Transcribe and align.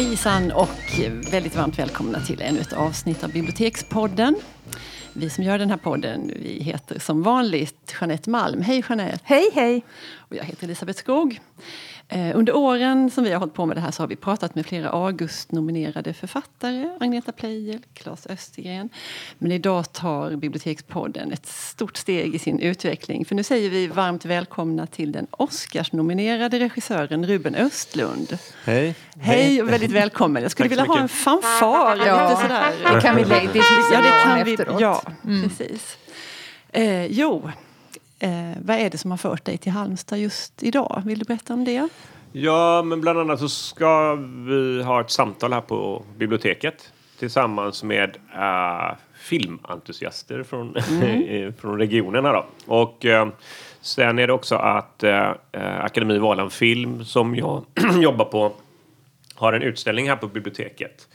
Hejsan 0.00 0.52
och 0.52 1.00
väldigt 1.30 1.56
varmt 1.56 1.78
välkomna 1.78 2.20
till 2.20 2.40
ännu 2.42 2.60
ett 2.60 2.72
avsnitt 2.72 3.24
av 3.24 3.32
Bibliotekspodden. 3.32 4.36
Vi 5.12 5.30
som 5.30 5.44
gör 5.44 5.58
den 5.58 5.70
här 5.70 5.76
podden 5.76 6.32
vi 6.42 6.62
heter 6.62 6.98
som 6.98 7.22
vanligt 7.22 7.94
Jeanette 8.00 8.30
Malm. 8.30 8.62
Hej 8.62 8.84
Jeanette! 8.88 9.18
Hej 9.22 9.50
hej! 9.54 9.84
Och 10.16 10.36
jag 10.36 10.44
heter 10.44 10.64
Elisabeth 10.64 10.98
Skog. 10.98 11.40
Eh, 12.12 12.36
under 12.36 12.56
åren 12.56 13.10
som 13.10 13.24
vi 13.24 13.32
har 13.32 13.38
hållit 13.38 13.54
på 13.54 13.66
med 13.66 13.76
det 13.76 13.80
här 13.80 13.90
så 13.90 14.02
har 14.02 14.08
vi 14.08 14.16
pratat 14.16 14.54
med 14.54 14.66
flera 14.66 14.90
August-nominerade 14.90 16.14
författare. 16.14 16.96
Agneta 17.00 17.32
Pleijel, 17.32 17.80
Claes 17.94 18.26
Östergren. 18.26 18.88
Men 19.38 19.52
idag 19.52 19.92
tar 19.92 20.30
Bibliotekspodden 20.36 21.32
ett 21.32 21.46
stort 21.46 21.96
steg 21.96 22.34
i 22.34 22.38
sin 22.38 22.58
utveckling. 22.60 23.24
För 23.24 23.34
nu 23.34 23.42
säger 23.42 23.70
vi 23.70 23.86
varmt 23.86 24.24
välkomna 24.24 24.86
till 24.86 25.12
den 25.12 25.26
Oscars-nominerade 25.30 26.58
regissören 26.58 27.26
Ruben 27.26 27.54
Östlund. 27.54 28.38
Hej! 28.64 28.94
Hej 29.20 29.62
och 29.62 29.68
väldigt 29.68 29.90
välkommen. 29.92 30.42
Jag 30.42 30.50
skulle 30.52 30.68
Tack 30.68 30.78
vilja 30.78 30.94
ha 30.94 31.00
en 31.00 31.08
fanfar. 31.08 31.96
Ja, 32.06 32.28
lite 32.30 32.42
sådär. 32.42 32.94
det 32.94 33.00
kan 33.00 33.16
vi 33.16 33.24
lägga 33.24 33.50
till 33.52 33.62
Ja, 33.92 34.00
det 34.00 34.24
kan 34.24 34.44
vi. 34.44 34.52
efteråt. 34.52 34.80
Ja, 34.80 35.02
precis. 35.42 35.98
Eh, 36.72 37.06
jo, 37.06 37.50
eh, 38.20 38.52
vad 38.64 38.76
är 38.76 38.90
det 38.90 38.98
som 38.98 39.10
har 39.10 39.18
fört 39.18 39.44
dig 39.44 39.58
till 39.58 39.72
Halmstad 39.72 40.18
just 40.18 40.62
idag? 40.62 41.02
Vill 41.06 41.18
du 41.18 41.24
berätta 41.24 41.54
om 41.54 41.64
det? 41.64 41.88
Ja, 42.32 42.82
men 42.82 43.00
bland 43.00 43.18
annat 43.18 43.40
så 43.40 43.48
ska 43.48 44.14
vi 44.46 44.82
ha 44.82 45.00
ett 45.00 45.10
samtal 45.10 45.52
här 45.52 45.60
på 45.60 46.02
biblioteket 46.18 46.92
tillsammans 47.18 47.82
med 47.82 48.16
äh, 48.34 48.96
filmentusiaster 49.14 50.42
från, 50.42 50.76
från 51.60 51.78
regionen. 51.78 52.24
Här 52.24 52.32
då. 52.32 52.46
Och 52.66 53.04
äh, 53.04 53.28
sen 53.80 54.18
är 54.18 54.26
det 54.26 54.32
också 54.32 54.56
att 54.56 55.02
äh, 55.02 55.30
Akademi 55.80 56.18
Valand 56.18 56.52
Film 56.52 57.04
som 57.04 57.36
jag 57.36 57.64
jobbar 58.02 58.24
på 58.24 58.52
har 59.34 59.52
en 59.52 59.62
utställning 59.62 60.08
här 60.08 60.16
på 60.16 60.26
biblioteket 60.26 61.08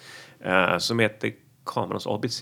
som 0.77 0.99
heter 0.99 1.31
Kamerans 1.65 2.07
ABC. 2.07 2.41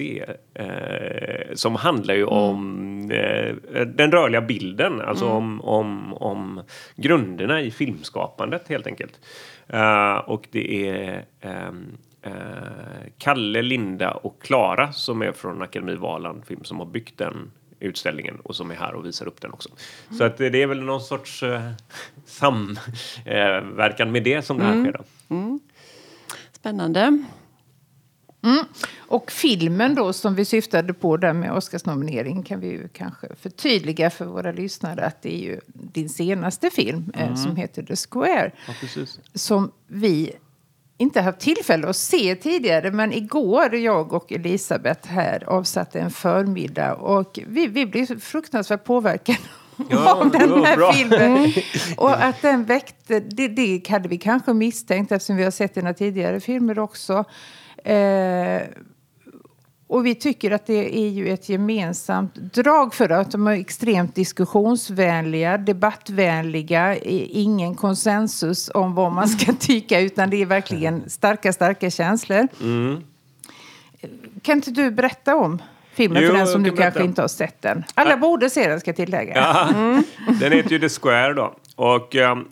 Eh, 0.54 1.54
som 1.54 1.76
handlar 1.76 2.14
ju 2.14 2.26
om 2.26 3.12
eh, 3.12 3.56
den 3.86 4.12
rörliga 4.12 4.42
bilden, 4.42 5.02
alltså 5.02 5.26
om, 5.26 5.62
om, 5.62 6.14
om 6.14 6.62
grunderna 6.96 7.62
i 7.62 7.72
filmskapandet 7.72 8.68
helt 8.68 8.88
enkelt. 8.88 9.20
Eh, 9.68 10.16
och 10.16 10.48
det 10.52 10.90
är 10.90 11.26
ehm, 11.42 11.98
eh, 12.22 12.32
Kalle, 13.18 13.62
Linda 13.62 14.12
och 14.12 14.42
Klara 14.42 14.92
som 14.92 15.22
är 15.22 15.32
från 15.32 15.62
Akademi 15.62 15.96
Valand 15.96 16.46
Film 16.46 16.64
som 16.64 16.80
har 16.80 16.86
byggt 16.86 17.18
den 17.18 17.52
utställningen 17.80 18.40
och 18.44 18.56
som 18.56 18.72
är 18.72 18.76
här 18.76 18.94
och 18.94 19.06
visar 19.06 19.28
upp 19.28 19.42
den 19.42 19.52
också. 19.52 19.70
Så 20.18 20.24
att 20.24 20.38
det 20.38 20.62
är 20.62 20.68
väl 20.68 20.84
någon 20.84 21.02
sorts 21.02 21.44
eh, 21.44 21.72
samverkan 22.26 24.12
med 24.12 24.24
det 24.24 24.42
som 24.42 24.58
det 24.58 24.64
här 24.64 24.84
sker. 24.84 24.92
Då. 24.92 25.04
Spännande. 28.44 28.66
Och 28.98 29.32
filmen 29.32 29.96
då 29.96 30.14
som 30.14 30.36
vi 30.36 30.46
syftade 30.46 30.94
på 30.94 31.18
där 31.18 31.34
med 31.34 31.52
Oscarsnominering 31.54 32.44
kan 32.44 32.60
vi 32.60 32.68
ju 32.68 32.88
kanske 32.88 33.28
förtydliga 33.42 34.10
för 34.10 34.26
våra 34.26 34.52
lyssnare 34.52 35.06
att 35.06 35.22
det 35.22 35.36
är 35.36 35.44
ju 35.44 35.60
din 35.68 36.10
senaste 36.10 36.70
film 36.70 37.12
eh, 37.18 37.36
som 37.36 37.56
heter 37.56 37.84
The 37.84 37.96
Square. 37.96 38.52
Ja. 38.68 39.06
Som 39.34 39.72
vi 39.88 40.32
inte 40.98 41.22
haft 41.22 41.40
tillfälle 41.40 41.88
att 41.88 41.96
se 41.96 42.36
tidigare 42.36 42.92
men 42.92 43.14
igår 43.14 43.76
jag 43.76 44.14
och 44.14 44.32
Elisabeth 44.32 45.08
här 45.10 45.44
avsatte 45.48 46.00
en 46.00 46.12
förmiddag 46.12 46.94
och 46.94 47.40
vi, 47.48 47.68
vi 47.68 47.86
blev 47.86 48.20
fruktansvärt 48.20 48.84
påverkade 48.84 49.40
Ja, 49.90 50.14
av 50.22 50.32
den 50.32 50.64
här 50.66 50.78
bra. 50.78 50.94
filmen. 50.94 51.52
Och 51.98 52.24
att 52.24 52.42
den 52.42 52.66
väckte, 52.66 53.20
det, 53.20 53.48
det 53.48 53.90
hade 53.90 54.10
vi 54.10 54.18
kanske 54.18 54.54
misstänkt 54.54 55.12
eftersom 55.12 55.36
vi 55.36 55.44
har 55.44 55.52
sett 55.52 55.76
dina 55.76 55.94
tidigare 55.94 56.40
filmer 56.40 56.80
också. 56.80 57.26
Eh, 57.84 58.62
och 59.88 60.06
vi 60.06 60.16
tycker 60.16 60.52
att 60.52 60.66
det 60.66 60.98
är 61.00 61.10
ju 61.10 61.30
ett 61.30 61.50
gemensamt 61.50 62.36
drag 62.36 62.94
för 62.94 63.10
att 63.10 63.32
de 63.32 63.48
är 63.48 63.52
extremt 63.52 64.16
diskussionsvänliga, 64.16 65.58
debattvänliga, 65.58 66.98
ingen 66.98 67.76
konsensus 67.76 68.72
om 68.74 68.96
vad 68.96 69.12
man 69.12 69.28
ska 69.28 69.54
tycka 69.60 70.00
utan 70.00 70.30
det 70.30 70.42
är 70.42 70.46
verkligen 70.46 71.10
starka, 71.10 71.54
starka 71.54 71.90
känslor. 71.90 72.48
Kan 74.42 74.58
inte 74.58 74.72
du 74.72 74.92
berätta 74.92 75.36
om 75.36 75.62
filmen 75.94 76.24
Jo, 76.24 76.30
för 76.30 76.38
den 76.38 76.48
som 76.48 76.64
kan 76.64 76.78
kanske 76.78 76.92
berätta. 76.92 77.04
inte 77.04 77.22
har 77.22 77.28
sett 77.28 77.62
den? 77.62 77.84
Alla 77.94 78.18
borde 78.18 78.50
se 78.50 78.70
den 78.70 78.80
ska 78.80 78.90
jag 78.90 78.96
tillägga. 78.96 79.34
Ja, 79.36 79.68
Den 80.40 80.52
heter 80.52 80.72
ju 80.72 80.80
The 80.80 80.90
Square 80.90 81.34
då. 81.34 81.54
Och 81.76 82.16
um, 82.16 82.48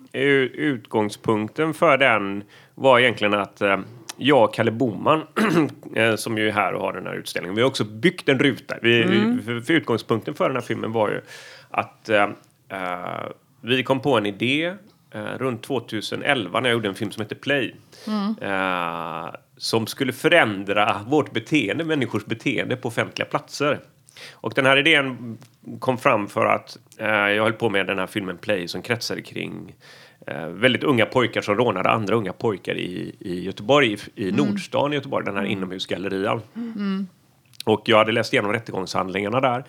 utgångspunkten 0.54 1.74
för 1.74 1.98
den 1.98 2.44
var 2.76 3.00
egentligen 3.00 3.34
att 3.34 3.62
um, 3.62 3.86
jag 4.22 4.44
och 4.44 4.54
Kalle 4.54 4.72
Boman, 4.72 5.24
eh, 5.96 6.16
som 6.16 6.38
ju 6.38 6.48
är 6.48 6.52
här 6.52 6.74
och 6.74 6.82
har 6.82 6.94
den 6.94 7.06
här 7.06 7.14
utställningen, 7.14 7.56
vi 7.56 7.62
har 7.62 7.70
också 7.70 7.84
byggt 7.84 8.30
en 8.30 8.40
ruta. 8.40 8.76
Vi, 8.82 9.04
vi, 9.04 9.42
för, 9.46 9.62
för 9.62 9.74
utgångspunkten 9.74 10.34
för 10.34 10.50
den 10.50 10.56
här 10.56 10.64
filmen 10.64 10.92
var 10.92 11.10
ju 11.10 11.22
att 11.70 12.10
eh, 12.10 12.30
vi 13.62 13.84
kom 13.84 14.00
på 14.00 14.18
en 14.18 14.26
idé 14.26 14.74
eh, 15.12 15.24
runt 15.24 15.64
2011 15.64 16.60
när 16.60 16.70
jag 16.70 16.74
gjorde 16.74 16.90
en 16.90 16.96
film 16.96 17.12
som 17.12 17.22
heter 17.22 17.36
Play. 17.36 17.76
Eh, 18.42 19.30
som 19.58 19.88
skulle 19.88 20.14
förändra 20.14 21.02
vårt 21.08 21.32
beteende, 21.32 21.84
människors 21.84 22.26
beteende 22.26 22.76
på 22.76 22.88
offentliga 22.88 23.26
platser. 23.26 23.80
Och 24.34 24.54
den 24.54 24.66
här 24.66 24.78
idén 24.78 25.38
kom 25.80 25.98
fram 25.98 26.28
för 26.28 26.46
att 26.46 26.78
eh, 26.98 27.08
jag 27.08 27.44
höll 27.44 27.54
på 27.54 27.70
med 27.70 27.88
den 27.88 28.00
här 28.00 28.08
filmen 28.08 28.38
Play 28.38 28.68
som 28.68 28.82
kretsade 28.82 29.22
kring 29.22 29.76
väldigt 30.50 30.84
unga 30.84 31.06
pojkar 31.06 31.42
som 31.42 31.56
rånade 31.56 31.90
andra 31.90 32.16
unga 32.16 32.34
pojkar 32.34 32.76
i, 32.76 33.16
i 33.20 33.44
Göteborg, 33.44 33.94
i, 34.16 34.28
i 34.28 34.32
Nordstan 34.32 34.94
i 34.94 34.96
Göteborg, 34.96 35.26
den 35.26 35.38
här 35.38 35.46
inomhusgallerian. 35.46 36.42
Och 37.66 37.82
jag 37.86 37.98
hade 37.98 38.12
läst 38.12 38.34
igenom 38.34 38.54
rättegångshandlingarna 38.54 39.42
där. 39.42 39.64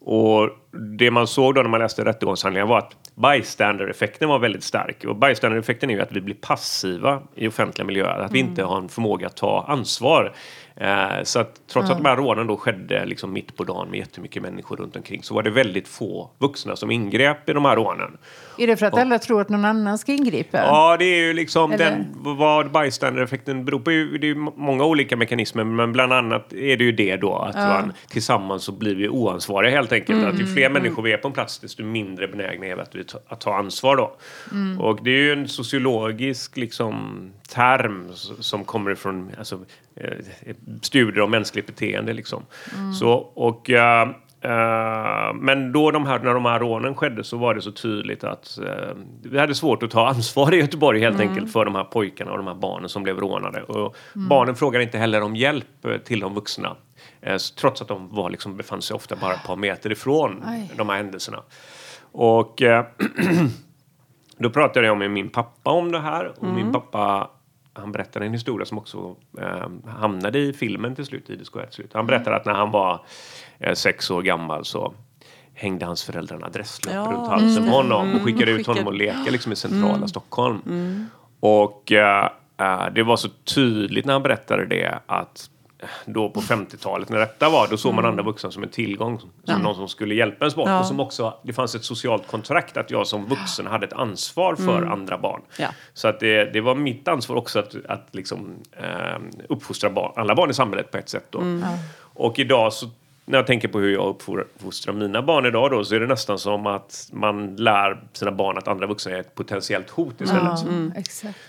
Och 0.00 0.50
det 0.98 1.10
man 1.10 1.26
såg 1.26 1.54
då 1.54 1.62
när 1.62 1.68
man 1.68 1.80
läste 1.80 2.04
rättegångshandlingarna 2.04 2.70
var 2.70 2.78
att 2.78 2.96
bystander-effekten 3.14 4.28
var 4.28 4.38
väldigt 4.38 4.62
stark. 4.64 5.04
Och 5.04 5.16
bystander-effekten 5.16 5.90
är 5.90 5.94
ju 5.94 6.00
att 6.00 6.12
vi 6.12 6.20
blir 6.20 6.34
passiva 6.34 7.22
i 7.34 7.48
offentliga 7.48 7.86
miljöer, 7.86 8.18
att 8.18 8.32
vi 8.32 8.38
inte 8.38 8.62
har 8.62 8.78
en 8.78 8.88
förmåga 8.88 9.26
att 9.26 9.36
ta 9.36 9.64
ansvar. 9.68 10.34
Eh, 10.80 11.22
så 11.22 11.38
att 11.40 11.60
trots 11.72 11.90
att 11.90 11.96
de 11.96 12.04
här 12.08 12.16
rånen 12.16 12.46
då 12.46 12.56
skedde 12.56 13.06
liksom 13.06 13.32
mitt 13.32 13.56
på 13.56 13.64
dagen 13.64 13.90
med 13.90 13.98
jättemycket 13.98 14.42
människor 14.42 14.76
runt 14.76 14.96
omkring 14.96 15.22
så 15.22 15.34
var 15.34 15.42
det 15.42 15.50
väldigt 15.50 15.88
få 15.88 16.30
vuxna 16.38 16.76
som 16.76 16.90
ingrep 16.90 17.48
i 17.48 17.52
de 17.52 17.64
här 17.64 17.76
rånen. 17.76 18.18
Är 18.58 18.66
det 18.66 18.76
för 18.76 18.86
att 18.86 18.98
alla 18.98 19.18
tror 19.18 19.40
att 19.40 19.48
någon 19.48 19.64
annan 19.64 19.98
ska 19.98 20.12
ingripa? 20.12 20.58
Ja, 20.58 20.96
det 20.98 21.04
är 21.04 21.26
ju 21.26 21.32
liksom 21.32 21.72
Eller? 21.72 21.84
den, 21.90 22.06
vad 22.36 22.72
bystander-effekten 22.72 23.64
beror 23.64 23.78
på. 23.80 23.92
ju- 23.92 24.18
Det 24.18 24.26
är 24.26 24.28
ju 24.28 24.34
må- 24.34 24.54
många 24.56 24.84
olika 24.84 25.16
mekanismer, 25.16 25.64
men 25.64 25.92
bland 25.92 26.12
annat 26.12 26.52
är 26.52 26.76
det 26.76 26.84
ju 26.84 26.92
det 26.92 27.16
då 27.16 27.34
att 27.36 27.54
man, 27.56 27.92
tillsammans 28.08 28.62
så 28.64 28.72
blir 28.72 28.94
vi 28.94 29.08
oansvariga 29.08 29.70
helt 29.70 29.92
enkelt. 29.92 30.24
Att 30.26 30.40
ju 30.40 30.46
fler 30.46 30.70
människor 30.70 31.02
vi 31.02 31.12
är 31.12 31.16
på 31.16 31.28
en 31.28 31.34
plats, 31.34 31.58
desto 31.58 31.82
mindre 31.84 32.28
benägna 32.28 32.66
är 32.66 32.76
vi 32.76 33.00
att, 33.00 33.14
att 33.28 33.40
ta 33.40 33.54
ansvar 33.54 33.96
då. 33.96 34.16
Och 34.82 35.04
det 35.04 35.10
är 35.10 35.18
ju 35.22 35.32
en 35.32 35.48
sociologisk 35.48 36.56
liksom, 36.56 37.30
term 37.48 38.08
som 38.40 38.64
kommer 38.64 38.90
ifrån 38.90 39.30
alltså, 39.38 39.58
eh, 39.96 40.18
studier 40.82 41.20
om 41.20 41.30
mänskligt 41.30 41.66
beteende. 41.66 42.12
Liksom. 42.12 42.42
Så, 42.98 43.12
och, 43.34 43.70
eh, 43.70 44.08
eh, 44.40 45.34
men 45.34 45.72
då 45.72 45.90
de 45.90 46.06
här, 46.06 46.18
när 46.18 46.34
de 46.34 46.44
här 46.44 46.58
rånen 46.58 46.94
skedde 46.94 47.24
så 47.24 47.36
var 47.36 47.54
det 47.54 47.62
så 47.62 47.72
tydligt 47.72 48.24
att 48.24 48.58
eh, 48.58 48.96
vi 49.22 49.38
hade 49.38 49.54
svårt 49.54 49.82
att 49.82 49.90
ta 49.90 50.08
ansvar 50.08 50.54
i 50.54 50.56
Göteborg 50.56 51.00
helt 51.00 51.20
enkelt 51.20 51.52
för 51.52 51.64
de 51.64 51.74
här 51.74 51.84
pojkarna 51.84 52.30
och 52.30 52.38
de 52.38 52.46
här 52.46 52.54
barnen 52.54 52.88
som 52.88 53.02
blev 53.02 53.20
rånade. 53.20 53.62
Och 53.62 53.96
Barnen 54.14 54.56
frågade 54.56 54.84
inte 54.84 54.98
heller 54.98 55.20
om 55.20 55.36
hjälp 55.36 55.86
till 56.04 56.20
de 56.20 56.34
vuxna. 56.34 56.76
Trots 57.60 57.82
att 57.82 57.88
de 57.88 58.08
var, 58.14 58.30
liksom, 58.30 58.56
befann 58.56 58.82
sig 58.82 58.94
ofta 58.94 59.16
bara 59.16 59.34
ett 59.34 59.46
par 59.46 59.56
meter 59.56 59.92
ifrån 59.92 60.42
Aj. 60.46 60.70
de 60.76 60.88
här 60.88 60.96
händelserna. 60.96 61.42
Och 62.12 62.62
då 64.38 64.50
pratade 64.50 64.86
jag 64.86 64.98
med 64.98 65.10
min 65.10 65.28
pappa 65.28 65.70
om 65.70 65.92
det 65.92 66.00
här. 66.00 66.32
Och 66.38 66.46
min 66.46 66.72
pappa 66.72 67.30
han 67.78 67.92
berättade 67.92 68.26
en 68.26 68.32
historia 68.32 68.66
som 68.66 68.78
också 68.78 69.16
eh, 69.40 69.68
hamnade 69.86 70.38
i 70.38 70.52
filmen 70.52 70.94
till 70.94 71.04
slut, 71.04 71.30
i 71.30 71.36
till 71.36 71.46
slut. 71.70 71.90
Han 71.94 72.06
berättade 72.06 72.36
att 72.36 72.44
när 72.46 72.52
han 72.54 72.70
var 72.70 73.04
eh, 73.58 73.74
sex 73.74 74.10
år 74.10 74.22
gammal 74.22 74.64
så 74.64 74.94
hängde 75.54 75.86
hans 75.86 76.04
föräldrar 76.04 76.36
en 76.36 76.44
adresslapp 76.44 76.94
Ja, 76.94 77.12
runt 77.12 77.28
halsen 77.28 77.64
på 77.64 77.70
honom 77.70 78.14
och 78.14 78.20
skickade 78.22 78.50
ut 78.50 78.56
Skickade- 78.56 78.78
honom 78.80 78.92
att 78.92 78.98
leka 78.98 79.30
liksom, 79.30 79.52
i 79.52 79.56
centrala 79.56 80.08
Stockholm. 80.08 80.60
Och 81.40 81.92
eh, 81.92 82.30
eh, 82.60 82.86
det 82.94 83.02
var 83.02 83.16
så 83.16 83.28
tydligt 83.54 84.04
när 84.04 84.12
han 84.12 84.22
berättade 84.22 84.66
det 84.66 84.98
att 85.06 85.50
då 86.04 86.30
på 86.30 86.40
50-talet 86.40 87.08
när 87.08 87.18
detta 87.18 87.48
var, 87.48 87.68
då 87.70 87.76
såg 87.76 87.94
man 87.94 88.04
andra 88.04 88.22
vuxna 88.22 88.50
som 88.50 88.62
en 88.62 88.68
tillgång. 88.68 89.20
Som 89.44 89.62
någon 89.62 89.74
som 89.74 89.88
skulle 89.88 90.14
hjälpa 90.14 90.44
ens 90.44 90.56
barn. 90.56 90.70
Ja. 90.70 90.80
Och 90.80 90.86
som 90.86 91.00
också, 91.00 91.34
det 91.42 91.52
fanns 91.52 91.74
ett 91.74 91.84
socialt 91.84 92.26
kontrakt 92.26 92.76
att 92.76 92.90
jag 92.90 93.06
som 93.06 93.26
vuxen 93.26 93.66
hade 93.66 93.86
ett 93.86 93.92
ansvar 93.92 94.56
för 94.56 94.82
andra 94.82 95.18
barn. 95.18 95.40
Ja. 95.58 95.68
Så 95.94 96.08
att 96.08 96.20
det, 96.20 96.44
det 96.52 96.60
var 96.60 96.74
mitt 96.74 97.08
ansvar 97.08 97.36
också 97.36 97.58
att, 97.58 97.76
att 97.88 98.08
liksom, 98.12 98.54
eh, 98.72 99.20
uppfostra 99.48 99.90
barn, 99.90 100.12
alla 100.16 100.34
barn 100.34 100.50
i 100.50 100.54
samhället 100.54 100.90
på 100.90 100.98
ett 100.98 101.08
sätt. 101.08 101.26
Då. 101.30 101.42
Och 102.00 102.38
idag 102.38 102.72
så 102.72 102.86
när 103.28 103.38
jag 103.38 103.46
tänker 103.46 103.68
på 103.68 103.78
hur 103.78 103.92
jag 103.92 104.06
uppfostrar 104.06 104.94
mina 104.94 105.22
barn 105.22 105.46
idag 105.46 105.70
då, 105.70 105.84
så 105.84 105.94
är 105.94 106.00
det 106.00 106.06
nästan 106.06 106.38
som 106.38 106.66
att 106.66 107.08
man 107.12 107.56
lär 107.56 108.00
sina 108.12 108.32
barn 108.32 108.58
att 108.58 108.68
andra 108.68 108.86
vuxna 108.86 109.12
är 109.12 109.20
ett 109.20 109.34
potentiellt 109.34 109.90
hot 109.90 110.20
istället. 110.20 110.42
Ja, 110.42 110.68
mm. 110.68 110.92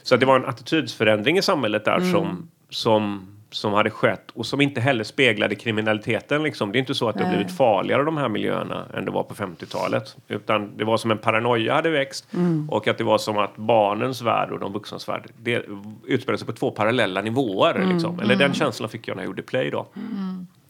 Så 0.04 0.16
att 0.16 0.20
det 0.20 0.26
var 0.26 0.36
en 0.36 0.46
attitydsförändring 0.46 1.38
i 1.38 1.42
samhället 1.42 1.86
där 1.86 2.00
som, 2.00 2.50
som, 2.70 3.28
som 3.52 3.74
hade 3.74 3.90
skett 3.90 4.32
och 4.34 4.46
som 4.46 4.62
inte 4.62 4.82
heller 4.82 5.04
speglade 5.04 5.56
kriminaliteten. 5.56 6.44
Liksom. 6.44 6.72
Det 6.72 6.78
är 6.78 6.80
inte 6.80 6.96
så 6.96 7.10
att 7.10 7.18
det 7.18 7.24
har 7.24 7.30
blivit 7.30 7.58
farligare 7.58 8.04
de 8.04 8.18
här 8.18 8.30
miljöerna 8.30 8.86
än 8.94 9.06
det 9.06 9.12
var 9.12 9.24
på 9.24 9.36
50-talet. 9.36 10.16
Utan 10.28 10.78
det 10.78 10.84
var 10.84 10.98
som 10.98 11.12
en 11.12 11.18
paranoia 11.18 11.74
hade 11.74 11.90
växt 11.90 12.28
och 12.70 12.88
att 12.88 12.98
det 12.98 13.04
var 13.04 13.18
som 13.18 13.38
att 13.38 13.58
barnens 13.58 14.22
värld 14.22 14.52
och 14.52 14.60
de 14.60 14.74
vuxnas 14.74 15.10
värld 15.10 15.30
det 15.38 15.66
utspelade 16.08 16.38
sig 16.38 16.48
på 16.48 16.54
två 16.54 16.72
parallella 16.72 17.22
nivåer. 17.22 17.86
Liksom. 17.94 18.20
Eller 18.20 18.36
den 18.36 18.54
känslan 18.54 18.90
fick 18.90 19.08
jag 19.08 19.16
när 19.16 19.24
jag 19.24 19.28
gjorde 19.28 19.42
Play 19.42 19.70
då. 19.70 19.88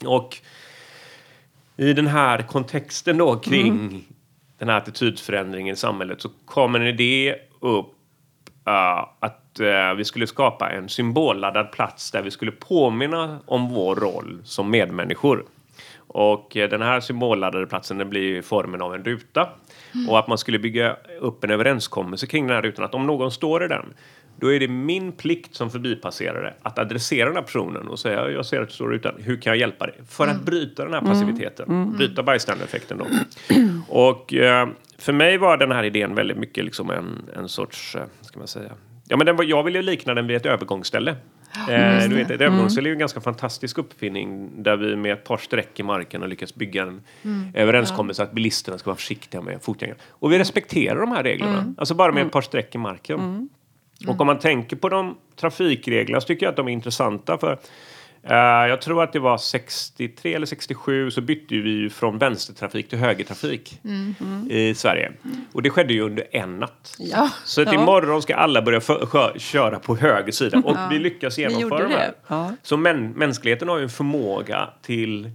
Och 0.06 0.38
i 1.78 1.94
den 1.94 2.08
här 2.08 2.42
kontexten 2.42 3.18
då 3.18 3.36
kring 3.36 4.04
den 4.58 4.70
här 4.70 4.78
attitydsförändringen 4.78 5.74
i 5.74 5.78
samhället 5.78 6.22
så 6.22 6.30
kom 6.46 6.76
en 6.76 6.88
idé 6.88 7.36
upp 7.60 7.94
uh, 8.70 9.08
att 9.20 9.60
uh, 9.60 9.94
vi 9.98 10.06
skulle 10.06 10.28
skapa 10.28 10.70
en 10.70 10.90
symbolladdad 10.90 11.72
plats 11.72 12.12
där 12.12 12.22
vi 12.22 12.32
skulle 12.32 12.52
påminna 12.52 13.40
om 13.46 13.70
vår 13.70 13.96
roll 13.96 14.42
som 14.44 14.72
medmänniskor. 14.72 15.46
Och 15.98 16.56
uh, 16.56 16.70
den 16.70 16.82
här 16.82 17.00
symbolladdade 17.00 17.66
platsen 17.66 17.98
den 17.98 18.10
blir 18.10 18.38
i 18.38 18.42
formen 18.42 18.82
av 18.82 18.96
en 18.96 19.04
ruta. 19.04 19.50
Och 20.10 20.20
att 20.20 20.28
man 20.28 20.38
skulle 20.38 20.60
bygga 20.60 20.98
upp 21.20 21.44
en 21.44 21.52
överenskommelse 21.52 22.28
kring 22.28 22.48
den 22.48 22.56
här 22.56 22.62
rutan. 22.62 22.86
Att 22.86 22.96
om 22.96 23.08
någon 23.08 23.32
står 23.32 23.64
i 23.64 23.68
den, 23.68 23.94
då 24.40 24.54
är 24.54 24.60
det 24.60 24.68
min 24.68 25.12
plikt 25.12 25.56
som 25.56 25.70
förbipasserare 25.72 26.54
att 26.62 26.80
adressera 26.80 27.26
den 27.26 27.36
här 27.36 27.44
personen 27.44 27.88
och 27.88 28.00
säga 28.00 28.30
jag 28.30 28.46
ser 28.46 28.62
att 28.62 28.68
du 28.68 28.74
står 28.74 28.94
utan, 28.96 29.14
hur 29.24 29.42
kan 29.42 29.52
jag 29.52 29.60
hjälpa 29.60 29.86
dig? 29.86 29.96
För 30.10 30.28
att 30.28 30.42
bryta 30.42 30.84
den 30.84 30.94
här 30.94 31.02
passiviteten, 31.02 31.94
bryta 31.98 32.24
bystander-effekten 32.24 32.98
då. 32.98 33.06
Och 33.88 34.34
eh, 34.34 34.68
för 34.98 35.14
mig 35.14 35.38
var 35.38 35.58
den 35.58 35.72
här 35.72 35.84
idén 35.84 36.16
väldigt 36.16 36.38
mycket 36.38 36.66
liksom 36.66 36.90
en, 36.90 37.22
en 37.36 37.50
sorts, 37.50 37.96
eh, 37.96 38.04
ska 38.22 38.40
man 38.40 38.48
säga, 38.48 38.72
ja 39.08 39.18
men 39.18 39.26
den 39.26 39.36
var, 39.36 39.44
jag 39.44 39.64
ville 39.64 39.82
likna 39.82 40.14
den 40.14 40.28
vid 40.28 40.38
ett 40.38 40.46
övergångsställe. 40.46 41.16
Eh, 41.70 42.10
du 42.10 42.16
vet, 42.16 42.32
ett 42.32 42.42
övergångsställe 42.42 42.88
är 42.88 42.90
ju 42.90 42.94
en 42.94 43.00
ganska 43.00 43.22
fantastisk 43.22 43.78
uppfinning 43.78 44.50
där 44.64 44.78
vi 44.78 44.96
med 44.96 45.14
ett 45.14 45.24
par 45.24 45.38
streck 45.38 45.80
i 45.80 45.84
marken 45.84 46.22
har 46.22 46.28
lyckats 46.28 46.56
bygga 46.56 46.82
en 46.82 47.02
överenskommelse 47.54 48.24
att 48.24 48.32
bilisterna 48.32 48.78
ska 48.78 48.90
vara 48.90 48.98
försiktiga 48.98 49.42
med 49.42 49.62
fotgängare. 49.62 49.98
Och 50.10 50.32
vi 50.32 50.40
respekterar 50.40 51.00
de 51.00 51.12
här 51.12 51.24
reglerna, 51.24 51.74
alltså 51.78 51.96
bara 51.96 52.12
med 52.12 52.26
ett 52.26 52.32
par 52.32 52.42
streck 52.42 52.76
i 52.76 52.78
marken. 52.78 53.50
Och 54.08 54.22
om 54.22 54.28
man 54.28 54.40
tänker 54.40 54.76
på 54.76 54.90
de 54.90 55.18
trafikreglerna 55.36 56.22
så 56.22 56.28
tycker 56.28 56.46
jag 56.46 56.52
att 56.52 56.56
de 56.58 56.68
är 56.68 56.72
intressanta. 56.72 57.38
för 57.38 57.52
eh, 58.24 58.38
jag 58.70 58.82
tror 58.82 59.04
att 59.04 59.14
det 59.14 59.20
var 59.20 59.38
63 59.38 60.34
eller 60.34 60.46
67 60.46 61.12
så 61.12 61.22
bytte 61.22 61.56
vi 61.56 61.70
ju 61.70 61.90
från 61.90 62.18
vänstertrafik 62.18 62.90
till 62.90 62.98
högertrafik 63.00 63.82
i 64.50 64.74
Sverige. 64.76 65.12
Och 65.52 65.62
det 65.62 65.70
skedde 65.70 65.94
ju 65.94 66.02
under 66.02 66.24
en 66.32 66.60
natt. 66.60 66.96
Ja. 67.00 67.30
Så 67.46 67.62
att 67.62 67.74
Ja. 67.74 67.82
imorgon 67.82 68.22
ska 68.22 68.36
alla 68.36 68.62
börja 68.62 68.82
för, 68.82 69.40
köra 69.40 69.80
på 69.80 69.96
höger 69.96 70.32
sida. 70.32 70.62
Och 70.66 70.78
vi 70.92 71.00
lyckas 71.00 71.38
genomföra 71.38 71.82
gjorde 71.82 71.88
det. 71.94 72.14
Ja. 72.28 72.52
Så 72.64 72.78
män, 72.78 73.10
mänskligheten 73.10 73.70
har 73.70 73.78
ju 73.78 73.84
en 73.84 73.90
förmåga 73.90 74.70
till 74.82 75.32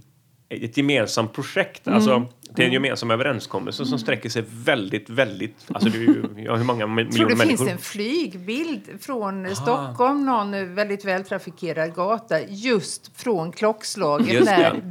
ett 0.49 0.77
gemensamt 0.77 1.33
projekt, 1.33 1.87
alltså 1.87 2.25
till 2.55 2.65
en 2.65 2.71
gemensam 2.73 3.11
överenskommelse 3.11 3.85
som 3.85 3.99
sträcker 3.99 4.29
sig 4.29 4.43
väldigt, 4.47 5.09
väldigt... 5.09 5.55
Alltså 5.67 5.89
det 5.89 5.97
är 5.97 6.01
ju, 6.01 6.23
ja, 6.37 6.55
hur 6.55 6.63
många 6.63 6.85
mi- 6.85 6.99
Jag 7.03 7.11
tror 7.11 7.25
miljoner 7.25 7.43
det 7.43 7.47
finns 7.49 7.59
människor? 7.59 7.69
en 7.71 7.77
flygbild 7.77 8.81
från 8.99 9.55
Stockholm, 9.55 10.25
någon 10.25 10.75
väldigt 10.75 11.05
vältrafikerad 11.05 11.95
gata, 11.95 12.41
just 12.47 13.11
från 13.21 13.51
klockslaget 13.51 14.33
Just 14.33 14.45
det. 14.45 14.57
när 14.57 14.81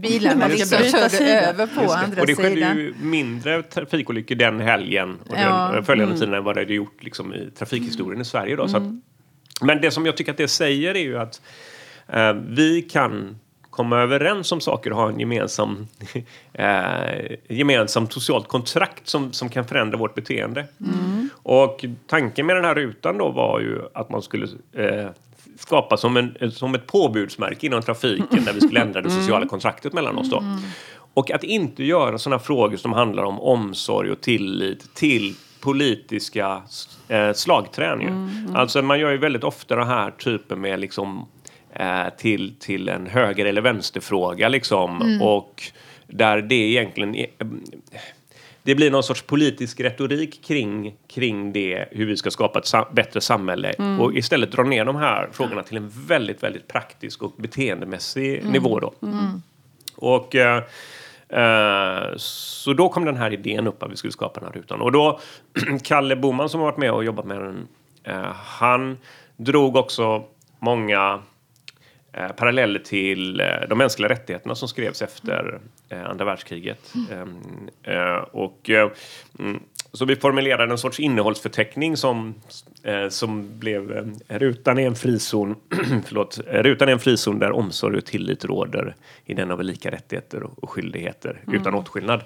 bilarna 0.00 0.46
liksom 0.46 0.78
det. 0.82 0.90
Körde 0.90 1.40
över 1.40 1.66
på 1.66 1.82
Just 1.82 1.94
det. 1.94 2.00
andra 2.00 2.20
och 2.20 2.26
det 2.26 2.34
skedde 2.34 2.54
sidan. 2.54 2.76
ju 2.76 2.94
mindre 3.02 3.62
trafikolyckor 3.62 4.34
den 4.34 4.60
helgen 4.60 5.18
och 5.28 5.36
Ja. 5.38 5.70
den 5.74 5.84
följande 5.84 6.14
tiden 6.18 6.34
än 6.34 6.44
vad 6.44 6.56
det 6.56 6.60
hade 6.60 6.74
gjort 6.74 7.02
liksom, 7.02 7.34
i 7.34 7.50
trafikhistorien 7.58 8.20
i 8.20 8.24
Sverige. 8.24 8.56
Då. 8.56 8.62
Att, 8.62 8.82
men 9.62 9.80
det 9.82 9.90
som 9.90 10.06
jag 10.06 10.16
tycker 10.16 10.30
att 10.32 10.38
det 10.38 10.48
säger 10.48 10.94
är 10.94 11.00
ju 11.02 11.18
att 11.18 11.40
eh, 12.08 12.32
vi 12.34 12.82
kan 12.82 13.38
komma 13.72 13.98
överens 13.98 14.52
om 14.52 14.60
saker 14.60 14.90
och 14.90 14.96
ha 14.96 15.08
en 15.08 15.20
gemensam, 15.20 15.86
eh, 16.52 17.36
gemensamt 17.48 18.12
socialt 18.12 18.48
kontrakt 18.48 19.08
som, 19.08 19.32
som 19.32 19.48
kan 19.48 19.64
förändra 19.64 19.98
vårt 19.98 20.14
beteende. 20.14 20.66
Och 21.42 21.84
tanken 22.06 22.46
med 22.46 22.56
den 22.56 22.64
här 22.64 22.74
rutan 22.74 23.18
då 23.18 23.30
var 23.30 23.60
ju 23.60 23.80
att 23.94 24.10
man 24.10 24.22
skulle 24.22 24.46
eh, 24.72 25.10
skapa 25.58 25.96
som, 25.96 26.16
en, 26.16 26.52
som 26.52 26.74
ett 26.74 26.86
påbudsmärke 26.86 27.66
inom 27.66 27.82
trafiken 27.82 28.44
där 28.44 28.52
vi 28.52 28.60
skulle 28.60 28.80
ändra 28.80 29.00
det 29.00 29.10
sociala 29.20 29.46
kontraktet 29.46 29.92
mellan 29.92 30.18
oss. 30.18 30.30
Då. 30.30 30.42
Och 31.14 31.30
att 31.30 31.44
inte 31.44 31.84
göra 31.84 32.18
sådana 32.18 32.38
frågor 32.38 32.76
som 32.76 32.92
handlar 32.92 33.22
om 33.22 33.40
omsorg 33.40 34.10
och 34.10 34.20
tillit 34.20 34.94
till 34.94 35.34
politiska 35.60 36.62
eh, 37.08 37.32
slagträn. 37.32 38.00
Ju. 38.00 38.08
Alltså 38.54 38.82
man 38.82 39.00
gör 39.00 39.10
ju 39.10 39.18
väldigt 39.18 39.44
ofta 39.44 39.76
den 39.76 39.86
här 39.86 40.10
typen 40.10 40.60
med 40.60 40.80
liksom 40.80 41.28
eh, 41.72 42.08
till, 42.16 42.54
till 42.58 42.88
en 42.88 43.06
höger 43.06 43.46
eller 43.46 43.60
vänsterfråga 43.60 44.48
liksom. 44.48 45.18
Och 45.22 45.62
där 46.06 46.42
det 46.42 46.54
egentligen 46.54 47.14
är, 47.14 47.26
det 48.62 48.74
blir 48.74 48.90
någon 48.90 49.02
sorts 49.02 49.22
politisk 49.22 49.80
retorik 49.80 50.44
kring, 50.44 50.94
kring 51.06 51.52
det, 51.52 51.88
hur 51.90 52.06
vi 52.06 52.16
ska 52.16 52.30
skapa 52.30 52.58
ett 52.58 52.66
sa 52.66 52.88
bättre 52.92 53.20
samhälle 53.20 53.72
och 54.00 54.14
istället 54.14 54.52
dra 54.52 54.62
ner 54.62 54.84
de 54.84 54.96
här 54.96 55.28
frågorna 55.32 55.62
till 55.62 55.76
en 55.76 55.88
väldigt, 55.88 56.42
väldigt 56.42 56.68
praktisk 56.68 57.22
och 57.22 57.32
beteendemässig 57.36 58.44
nivå. 58.44 58.80
Då. 58.80 58.92
Och, 59.96 60.34
eh, 60.34 60.62
eh, 61.28 62.16
så 62.16 62.72
då 62.72 62.88
kom 62.88 63.04
den 63.04 63.16
här 63.16 63.32
idén 63.32 63.66
upp 63.66 63.82
att 63.82 63.92
vi 63.92 63.96
skulle 63.96 64.12
skapa 64.12 64.40
den 64.40 64.48
här 64.48 64.60
rutan. 64.60 64.80
Och 64.80 64.92
då, 64.92 65.20
Kalle 65.82 66.16
Boman 66.16 66.48
som 66.48 66.60
har 66.60 66.66
varit 66.66 66.78
med 66.78 66.92
och 66.92 67.04
jobbat 67.04 67.24
med 67.24 67.38
den, 67.40 67.68
eh, 68.04 68.32
han 68.34 68.98
drog 69.36 69.76
också 69.76 70.24
många 70.58 71.22
eh, 72.12 72.28
paralleller 72.28 72.78
till 72.78 73.40
eh, 73.40 73.46
de 73.68 73.78
mänskliga 73.78 74.08
rättigheterna 74.08 74.54
som 74.54 74.68
skrevs 74.68 75.02
efter 75.02 75.60
eh, 75.88 76.04
andra 76.04 76.24
världskriget. 76.24 76.94
Ehm, 77.12 77.68
eh, 77.82 78.16
och, 78.16 78.70
eh, 78.70 78.90
mm, 79.38 79.62
så 79.92 80.04
vi 80.04 80.16
formulerade 80.16 80.72
en 80.72 80.78
sorts 80.78 81.00
innehållsförteckning 81.00 81.96
som, 81.96 82.34
eh, 82.82 83.08
som 83.08 83.58
blev 83.58 84.12
rutan 84.28 84.78
är 84.78 84.86
en 84.86 84.94
frizon, 84.94 85.56
förlåt, 86.06 86.40
rutan 86.46 86.88
är 86.88 86.92
en 86.92 86.98
frizon 86.98 87.38
där 87.38 87.52
omsorg 87.52 87.98
och 87.98 88.04
tillit 88.04 88.44
råder 88.44 88.94
i 89.24 89.34
den 89.34 89.50
av 89.50 89.62
lika 89.62 89.90
rättigheter 89.90 90.42
och, 90.42 90.70
skyldigheter 90.70 91.40
utan 91.52 91.74
åtskillnad. 91.74 92.20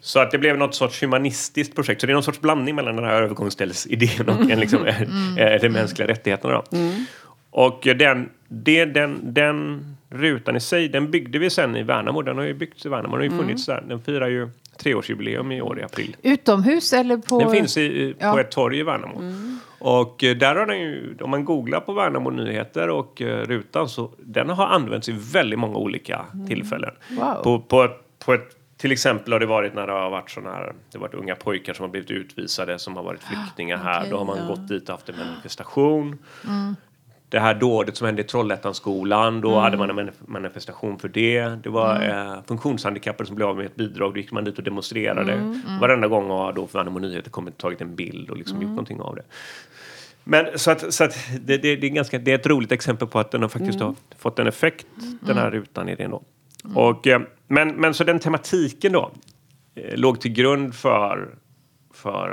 Så 0.00 0.18
att 0.18 0.30
det 0.30 0.38
blev 0.38 0.58
något 0.58 0.74
sorts 0.74 1.02
humanistiskt 1.02 1.74
projekt. 1.74 2.00
Så 2.00 2.06
det 2.06 2.12
är 2.12 2.14
någon 2.14 2.22
sorts 2.22 2.40
blandning 2.40 2.74
mellan 2.74 2.96
den 2.96 3.04
här 3.04 3.22
övergångsställsidén 3.22 4.28
och 4.28 4.50
en, 4.50 4.60
liksom, 4.60 4.86
eh, 4.86 5.60
de 5.60 5.68
mänskliga 5.68 6.08
rättigheterna. 6.08 6.54
Då. 6.54 6.78
Och 7.56 7.80
den, 7.98 8.28
det, 8.48 8.84
den, 8.84 9.20
den 9.34 9.84
rutan 10.10 10.56
i 10.56 10.60
sig, 10.60 10.88
den 10.88 11.10
byggde 11.10 11.38
vi 11.38 11.50
sen 11.50 11.76
i 11.76 11.82
Värnamo. 11.82 12.22
Den 12.22 12.36
har 12.38 12.44
ju 12.44 12.54
byggts 12.54 12.86
i 12.86 12.88
Värnamo. 12.88 13.16
Den 13.16 13.30
har 13.30 13.36
ju 13.36 13.42
funnits 13.42 13.66
där. 13.66 13.84
Den 13.88 14.00
firar 14.02 14.28
ju 14.28 14.48
treårsjubileum 14.78 15.52
i 15.52 15.60
år 15.62 15.80
i 15.80 15.82
april. 15.82 16.16
Utomhus 16.22 16.92
eller 16.92 17.16
på... 17.16 17.38
Den 17.40 17.50
finns 17.50 17.76
i, 17.76 17.80
i- 17.82 18.14
på 18.14 18.26
Ja. 18.26 18.40
ett 18.40 18.50
torg 18.50 18.78
i 18.78 18.82
Värnamo. 18.82 19.20
Och 19.78 20.24
eh, 20.24 20.36
där 20.36 20.54
har 20.56 20.66
den 20.66 20.80
ju, 20.80 21.16
om 21.20 21.30
man 21.30 21.44
googlar 21.44 21.80
på 21.80 21.92
Värnamo 21.92 22.30
Nyheter 22.30 22.88
och 22.90 23.22
eh, 23.22 23.46
rutan 23.46 23.88
så 23.88 24.10
den 24.18 24.50
har 24.50 24.66
använts 24.66 25.08
i 25.08 25.14
väldigt 25.32 25.58
många 25.58 25.76
olika 25.76 26.24
tillfällen. 26.48 26.94
Wow. 27.10 27.42
På, 27.42 27.58
på, 27.60 27.88
på 28.24 28.32
ett, 28.34 28.56
till 28.76 28.92
exempel 28.92 29.32
har 29.32 29.40
det 29.40 29.46
varit 29.46 29.74
när 29.74 29.86
det 29.86 29.92
har 29.92 30.10
varit 30.10 30.30
såna 30.30 30.50
här, 30.52 30.72
det 30.92 30.98
har 30.98 31.00
varit 31.00 31.14
unga 31.14 31.34
pojkar 31.34 31.74
som 31.74 31.82
har 31.82 31.90
blivit 31.90 32.10
utvisade 32.10 32.78
som 32.78 32.96
har 32.96 33.02
varit 33.02 33.22
flyktingar 33.22 33.76
här. 33.76 33.98
okej, 34.00 34.10
Då 34.10 34.18
har 34.18 34.24
man 34.24 34.38
ja. 34.38 34.46
gått 34.46 34.68
dit 34.68 34.82
och 34.88 34.94
haft 34.94 35.08
en 35.08 35.18
manifestation. 35.18 36.18
Det 37.34 37.40
här 37.40 37.54
dådet 37.54 37.96
som 37.96 38.06
hände 38.06 38.22
i 38.22 38.24
Trollhättanskolan, 38.24 39.40
då 39.40 39.58
hade 39.58 39.76
man 39.76 39.90
en 39.90 39.96
manif- 39.98 40.22
manifestation 40.26 40.98
för 40.98 41.08
det. 41.08 41.40
Det 41.62 41.68
var 41.68 42.08
eh, 42.08 42.42
funktionshandikappade 42.46 43.26
som 43.26 43.36
blev 43.36 43.48
av 43.48 43.56
med 43.56 43.66
ett 43.66 43.76
bidrag, 43.76 44.14
då 44.14 44.20
gick 44.20 44.32
man 44.32 44.44
dit 44.44 44.58
och 44.58 44.64
demonstrerade. 44.64 45.60
Varenda 45.80 46.08
gång 46.08 46.30
har 46.30 46.52
då 46.52 46.68
Värnamo 46.72 46.98
Nyheter 46.98 47.30
kommit 47.30 47.58
tagit 47.58 47.80
en 47.80 47.94
bild 47.94 48.30
och 48.30 48.36
liksom 48.36 48.62
gjort 48.62 48.70
någonting 48.70 49.00
av 49.00 49.16
det. 49.16 49.22
Men 50.24 50.58
så 50.58 50.70
att, 50.70 50.94
så 50.94 51.04
att 51.04 51.16
det, 51.40 51.58
det, 51.58 51.76
det, 51.76 51.86
är 51.86 51.90
ganska, 51.90 52.18
det 52.18 52.30
är 52.30 52.34
ett 52.34 52.46
roligt 52.46 52.72
exempel 52.72 53.08
på 53.08 53.18
att 53.18 53.30
den 53.30 53.42
har 53.42 53.48
faktiskt 53.48 53.80
har 53.80 53.94
fått 54.18 54.38
en 54.38 54.46
effekt, 54.46 54.86
den 55.20 55.36
här 55.36 55.50
rutan 55.50 55.88
i 55.88 55.94
det 55.94 56.06
då. 56.06 56.22
Och, 56.74 57.06
eh, 57.06 57.20
men, 57.48 57.68
men 57.68 57.94
så 57.94 58.04
den 58.04 58.20
tematiken 58.20 58.92
då 58.92 59.10
eh, 59.74 59.96
låg 59.96 60.20
till 60.20 60.32
grund 60.32 60.74
för, 60.74 61.28
för 62.04 62.28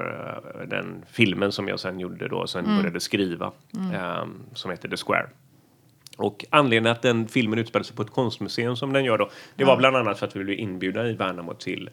eh, 0.61 0.67
den 0.67 1.05
filmen 1.11 1.51
som 1.51 1.67
jag 1.67 1.79
sen 1.79 1.99
gjorde 1.99 2.27
då, 2.27 2.47
sen 2.47 2.65
började 2.65 2.99
skriva, 2.99 3.51
eh, 3.93 4.25
som 4.53 4.71
heter 4.71 4.89
The 4.89 4.97
Square. 4.97 5.29
Och 6.17 6.45
anledningen 6.49 6.91
att 6.91 7.01
den 7.01 7.27
filmen 7.27 7.59
utspelade 7.59 7.87
sig 7.87 7.95
på 7.95 8.01
ett 8.01 8.11
konstmuseum 8.11 8.75
som 8.75 8.93
den 8.93 9.03
gör 9.05 9.17
då, 9.17 9.29
det 9.55 9.63
var 9.63 9.77
bland 9.77 9.95
annat 9.95 10.19
för 10.19 10.27
att 10.27 10.35
vi 10.35 10.43
blev 10.43 10.59
inbjudna 10.59 11.07
i 11.07 11.13
Värnamo 11.13 11.53
till 11.53 11.89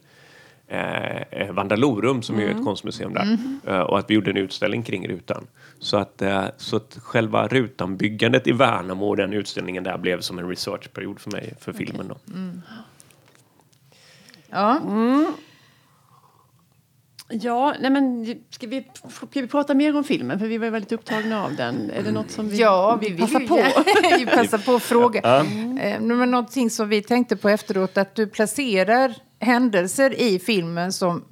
eh, 0.66 1.52
Vandalorum 1.52 2.22
som 2.22 2.38
är 2.38 2.48
ett 2.48 2.64
konstmuseum 2.64 3.14
där. 3.14 3.38
Eh, 3.66 3.80
och 3.80 3.98
att 3.98 4.10
vi 4.10 4.14
gjorde 4.14 4.30
en 4.30 4.36
utställning 4.36 4.82
kring 4.82 5.08
rutan. 5.08 5.46
Så 5.78 5.96
att, 5.96 6.22
eh, 6.22 6.44
så 6.56 6.76
att 6.76 6.98
själva 7.02 7.48
rutanbyggandet 7.48 8.46
i 8.46 8.52
Värnamo 8.52 9.08
och 9.08 9.16
den 9.16 9.32
utställningen 9.32 9.84
där 9.84 9.98
blev 9.98 10.20
som 10.20 10.38
en 10.38 10.48
researchperiod 10.48 11.20
för 11.20 11.30
mig 11.30 11.54
för 11.60 11.72
filmen. 11.72 12.08
Då. 12.08 12.16
Ja. 14.50 14.80
Ja, 17.30 17.74
nej 17.80 17.90
men 17.90 18.34
ska 18.50 18.66
vi, 18.66 18.86
ska 19.30 19.40
vi 19.40 19.46
prata 19.46 19.74
mer 19.74 19.96
om 19.96 20.04
filmen? 20.04 20.38
För 20.38 20.46
vi 20.46 20.58
var 20.58 20.70
väldigt 20.70 20.92
upptagna 20.92 21.44
av 21.44 21.54
den. 21.56 21.90
Är 21.90 22.02
det 22.02 22.10
något 22.12 22.30
som 22.30 22.48
vi 22.48 22.56
Ja, 22.60 22.98
vi 23.00 23.08
vill 23.08 23.20
passar 23.20 23.40
på? 23.40 23.54
vi 24.18 24.26
passar 24.26 24.58
på 24.58 24.74
att 24.74 24.82
fråga. 24.82 25.20
Eh, 25.80 26.00
Men 26.00 26.30
någonting 26.30 26.70
som 26.70 26.88
vi 26.88 27.02
tänkte 27.02 27.36
på 27.36 27.48
efteråt, 27.48 27.98
att 27.98 28.14
du 28.14 28.26
placerar 28.26 29.14
händelser 29.40 30.20
i 30.20 30.38
filmen 30.38 30.92
som 30.92 31.24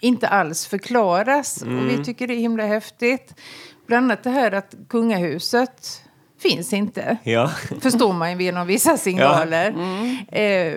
inte 0.00 0.28
alls 0.28 0.66
förklaras. 0.66 1.62
Och 1.62 1.68
Mm. 1.68 1.88
vi 1.88 2.04
tycker 2.04 2.26
det 2.26 2.34
är 2.34 2.38
himla 2.38 2.66
häftigt. 2.66 3.34
Bland 3.86 4.04
annat 4.04 4.22
det 4.22 4.30
här 4.30 4.52
att 4.52 4.74
kungahuset 4.88 6.02
finns 6.42 6.72
inte. 6.72 7.16
Ja. 7.24 7.50
Förstår 7.80 8.12
man 8.12 8.40
genom 8.40 8.66
vissa 8.66 8.96
signaler. 8.96 9.74
Eh, 10.32 10.74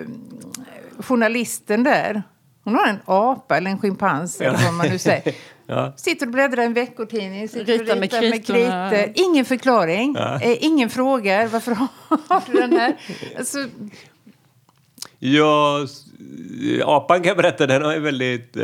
journalisten 0.98 1.82
där, 1.84 2.22
hon 2.68 2.78
har 2.78 2.86
en 2.86 2.98
apa 3.04 3.56
eller 3.56 3.70
en 3.70 3.78
schimpans 3.78 4.40
eller 4.40 4.58
vad 4.64 4.74
man 4.74 4.88
nu 4.88 4.98
säger. 4.98 5.34
Ja. 5.70 5.92
Sitter 5.96 6.26
och 6.26 6.32
bläddrar 6.32 6.62
i 6.62 6.66
en 6.66 6.72
veckotidning, 6.74 7.48
sitter 7.48 7.60
och 7.60 7.66
Ritar 7.80 7.96
med 7.96 8.02
ritar 8.02 8.20
med 8.30 8.46
kritor. 8.46 9.12
Ingen 9.24 9.44
förklaring, 9.44 10.16
eh, 10.16 10.64
ingen 10.64 10.90
frågar 10.90 11.46
varför 11.46 11.72
har 11.72 12.42
du 12.52 12.60
den 12.60 12.72
här? 12.72 12.96
Alltså, 13.38 13.58
Ja, 15.18 15.86
apan 16.84 17.18
kan 17.22 17.28
jag 17.28 17.36
berätta, 17.36 17.66
den 17.66 17.82
är 17.82 18.00
väldigt... 18.00 18.56
Eh, 18.56 18.62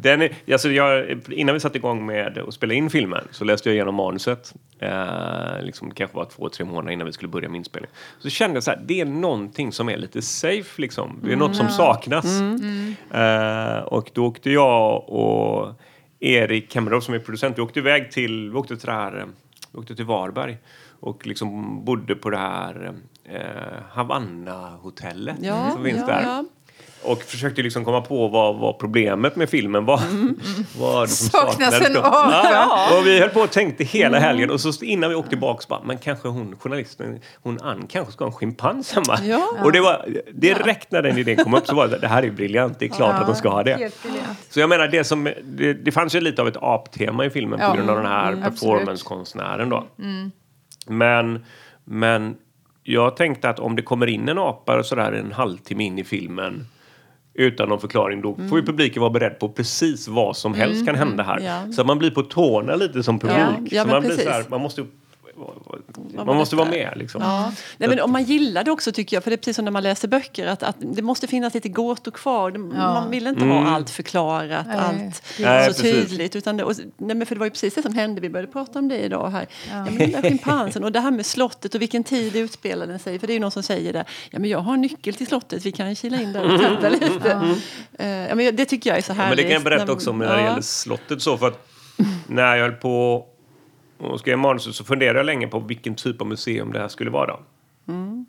den 0.00 0.22
är, 0.22 0.32
alltså 0.52 0.70
jag, 0.70 1.18
innan 1.30 1.54
vi 1.54 1.60
satte 1.60 1.78
igång 1.78 2.06
med 2.06 2.38
att 2.38 2.54
spela 2.54 2.74
in 2.74 2.90
filmen 2.90 3.24
så 3.30 3.44
läste 3.44 3.68
jag 3.68 3.74
igenom 3.74 3.94
manuset. 3.94 4.54
Eh, 4.78 5.62
liksom, 5.62 5.90
kanske 5.90 6.16
var 6.16 6.24
två, 6.24 6.48
tre 6.48 6.64
månader 6.64 6.92
innan 6.92 7.06
vi 7.06 7.12
skulle 7.12 7.28
börja 7.28 7.48
med 7.48 7.58
inspelning. 7.58 7.90
Så 8.18 8.30
kände 8.30 8.56
jag 8.56 8.62
så 8.62 8.70
här, 8.70 8.82
det 8.86 9.00
är 9.00 9.04
någonting 9.04 9.72
som 9.72 9.88
är 9.88 9.96
lite 9.96 10.22
safe 10.22 10.80
liksom. 10.80 11.20
Det 11.24 11.32
är 11.32 11.36
något 11.36 11.56
som 11.56 11.68
saknas. 11.68 12.40
Eh, 13.10 13.78
och 13.78 14.10
då 14.12 14.26
åkte 14.26 14.50
jag 14.50 15.08
och 15.08 15.80
Erik 16.20 16.72
Kemmerov 16.72 17.00
som 17.00 17.14
är 17.14 17.18
producent, 17.18 17.58
vi 17.58 17.62
åkte 17.62 17.78
iväg 17.78 18.10
till, 18.10 18.50
vi 18.50 18.56
åkte 18.56 18.76
till 18.76 18.88
här, 18.88 19.26
vi 19.72 19.78
åkte 19.78 19.96
till 19.96 20.04
Varberg 20.04 20.56
och 21.00 21.26
liksom 21.26 21.84
bodde 21.84 22.14
på 22.14 22.30
det 22.30 22.38
här 22.38 22.92
eh, 23.24 23.40
Havanna-hotellet 23.90 25.36
Ja, 25.40 25.70
som 25.70 25.84
finns 25.84 25.98
ja, 25.98 26.06
där. 26.06 26.44
Ja. 27.02 27.10
Och 27.10 27.22
försökte 27.22 27.62
liksom 27.62 27.84
komma 27.84 28.00
på 28.00 28.28
vad, 28.28 28.56
vad 28.56 28.78
problemet 28.78 29.36
med 29.36 29.50
filmen 29.50 29.84
var. 29.84 30.00
vad 30.78 31.02
det 31.08 31.12
som 31.12 31.28
Saknas 31.28 31.80
en. 31.80 31.94
Ja. 31.94 32.98
Och 32.98 33.06
vi 33.06 33.20
höll 33.20 33.28
på 33.28 33.40
och 33.40 33.50
tänkte 33.50 33.84
hela 33.84 34.18
helgen 34.18 34.50
och 34.50 34.60
så 34.60 34.84
innan 34.84 35.10
vi 35.10 35.16
åkte 35.16 35.28
tillbaka 35.28 35.64
bara, 35.68 35.82
men 35.84 35.98
kanske 35.98 36.28
hon, 36.28 36.56
journalisten, 36.56 37.20
hon 37.42 37.60
Ann 37.60 37.86
kanske 37.86 38.12
ska 38.12 38.24
ha 38.24 38.30
en 38.30 38.36
schimpans 38.36 38.92
hemma. 38.92 39.18
Ja. 39.22 39.48
Och 39.64 39.72
det 39.72 39.80
var 39.80 40.06
direkt 40.32 40.92
när 40.92 41.02
den 41.02 41.18
idén 41.18 41.36
kom 41.36 41.54
upp 41.54 41.66
så 41.66 41.74
var 41.74 41.88
det, 41.88 41.98
det 41.98 42.08
här 42.08 42.22
är 42.22 42.30
briljant, 42.30 42.78
det 42.78 42.84
är 42.84 42.88
klart 42.88 43.20
att 43.20 43.26
de 43.26 43.34
ska 43.34 43.48
ha 43.48 43.62
det. 43.62 43.90
Så 44.50 44.60
jag 44.60 44.68
menar, 44.68 44.88
det, 44.88 45.04
som, 45.04 45.24
det, 45.42 45.74
det 45.74 45.92
fanns 45.92 46.14
ju 46.14 46.20
lite 46.20 46.42
av 46.42 46.48
ett 46.48 46.56
aptema 46.60 47.24
i 47.24 47.30
filmen 47.30 47.58
Ja, 47.60 47.70
på 47.70 47.76
grund 47.76 47.90
av 47.90 47.96
den 47.96 48.06
här 48.06 48.32
mm, 48.32 48.42
performancekonstnären 48.42 49.68
då. 49.68 49.86
Men, 50.86 51.44
men 51.84 52.36
jag 52.82 53.16
tänkte 53.16 53.48
att 53.48 53.58
om 53.58 53.76
det 53.76 53.82
kommer 53.82 54.06
in 54.06 54.28
en 54.28 54.38
apa 54.38 54.82
sådär 54.82 55.12
en 55.12 55.32
halvtimme 55.32 55.84
in 55.84 55.98
i 55.98 56.04
filmen 56.04 56.66
utan 57.38 57.68
någon 57.68 57.80
förklaring, 57.80 58.22
då 58.22 58.36
får 58.48 58.58
ju 58.58 58.66
publiken 58.66 59.00
vara 59.00 59.10
beredd 59.10 59.38
på 59.38 59.48
precis 59.48 60.08
vad 60.08 60.36
som 60.36 60.54
helst 60.54 60.86
kan 60.86 60.94
hända 60.94 61.22
här. 61.22 61.40
Ja. 61.40 61.72
Så 61.72 61.84
man 61.84 61.98
blir 61.98 62.10
på 62.10 62.22
tårna 62.22 62.74
lite 62.74 63.02
som 63.02 63.18
publik. 63.18 63.72
ja, 63.72 63.82
så 63.82 63.88
men 63.88 63.94
man, 63.94 64.02
blir 64.02 64.24
så 64.24 64.30
här, 64.30 64.44
man 64.48 64.60
måste 64.60 64.84
man 66.16 66.36
måste 66.36 66.56
vara 66.56 66.68
med 66.70 66.92
liksom. 66.96 67.22
Ja. 67.22 67.52
Nej, 67.76 67.88
men 67.88 68.00
om 68.00 68.12
man 68.12 68.22
gillar 68.24 68.64
det 68.64 68.70
också 68.70 68.92
tycker 68.92 69.16
jag, 69.16 69.24
för 69.24 69.30
det 69.30 69.34
är 69.34 69.36
precis 69.36 69.56
som 69.56 69.64
när 69.64 69.72
man 69.72 69.82
läser 69.82 70.08
böcker, 70.08 70.46
att, 70.46 70.62
att 70.62 70.76
det 70.78 71.02
måste 71.02 71.26
finnas 71.26 71.54
lite 71.54 71.68
gåtor 71.68 72.10
kvar. 72.10 72.50
Det- 72.50 72.58
Man 72.58 73.10
vill 73.10 73.26
inte 73.26 73.44
ha 73.44 73.66
allt 73.66 73.90
förklarat, 73.90 74.66
Nej. 74.66 74.76
allt 74.78 75.22
Nej, 75.40 75.74
så 75.74 75.82
precis. 75.82 76.08
tydligt. 76.08 76.36
Utan 76.36 76.56
det, 76.56 76.64
och, 76.64 76.72
nej, 76.96 77.16
men 77.16 77.26
för 77.26 77.34
det 77.34 77.38
var 77.38 77.46
ju 77.46 77.50
precis 77.50 77.74
det 77.74 77.82
som 77.82 77.94
hände, 77.94 78.20
vi 78.20 78.30
började 78.30 78.52
prata 78.52 78.78
om 78.78 78.88
det 78.88 78.98
idag 78.98 79.30
här. 79.30 79.46
Ja. 79.70 79.84
men 79.84 79.98
den 79.98 80.10
där 80.12 80.22
schimpansen 80.22 80.84
och 80.84 80.92
det 80.92 81.00
här 81.00 81.10
med 81.10 81.26
slottet 81.26 81.74
och 81.74 81.82
vilken 81.82 82.04
tid 82.04 82.36
utspelar 82.36 82.86
den 82.86 82.98
sig. 82.98 83.18
För 83.18 83.26
det 83.26 83.32
är 83.32 83.34
ju 83.34 83.40
någon 83.40 83.50
som 83.50 83.62
säger 83.62 83.92
det, 83.92 84.04
ja 84.30 84.38
men 84.38 84.50
jag 84.50 84.58
har 84.58 84.76
nyckel 84.76 85.14
till 85.14 85.26
slottet, 85.26 85.66
vi 85.66 85.72
kan 85.72 85.94
kila 85.94 86.20
in 86.20 86.32
där 86.32 86.44
och 86.54 86.60
titta 86.60 86.88
lite. 86.88 87.56
Eh, 87.98 88.08
ja, 88.08 88.34
men 88.34 88.56
det 88.56 88.64
tycker 88.64 88.90
jag 88.90 88.98
är 88.98 89.02
så 89.02 89.10
Ja, 89.10 89.14
men 89.14 89.24
härligt. 89.24 89.36
det 89.36 89.42
kan 89.42 89.52
jag 89.52 89.62
berätta 89.62 89.92
också 89.92 90.10
om 90.10 90.18
när 90.18 90.26
ja. 90.26 90.36
det 90.36 90.42
gäller 90.42 90.62
slottet 90.62 91.22
så 91.22 91.38
för 91.38 91.48
att 91.48 91.68
när 92.26 92.56
jag 92.56 92.62
höll 92.64 92.72
på 92.72 93.24
och 93.98 94.20
skrev 94.20 94.38
manuset 94.38 94.74
så 94.74 94.84
funderade 94.84 95.18
jag 95.18 95.26
länge 95.26 95.48
på 95.48 95.58
vilken 95.60 95.94
typ 95.94 96.20
av 96.20 96.26
museum 96.26 96.72
det 96.72 96.78
här 96.80 96.88
skulle 96.88 97.10
vara. 97.10 97.26
Då. 97.26 97.40
Mm. 97.92 98.26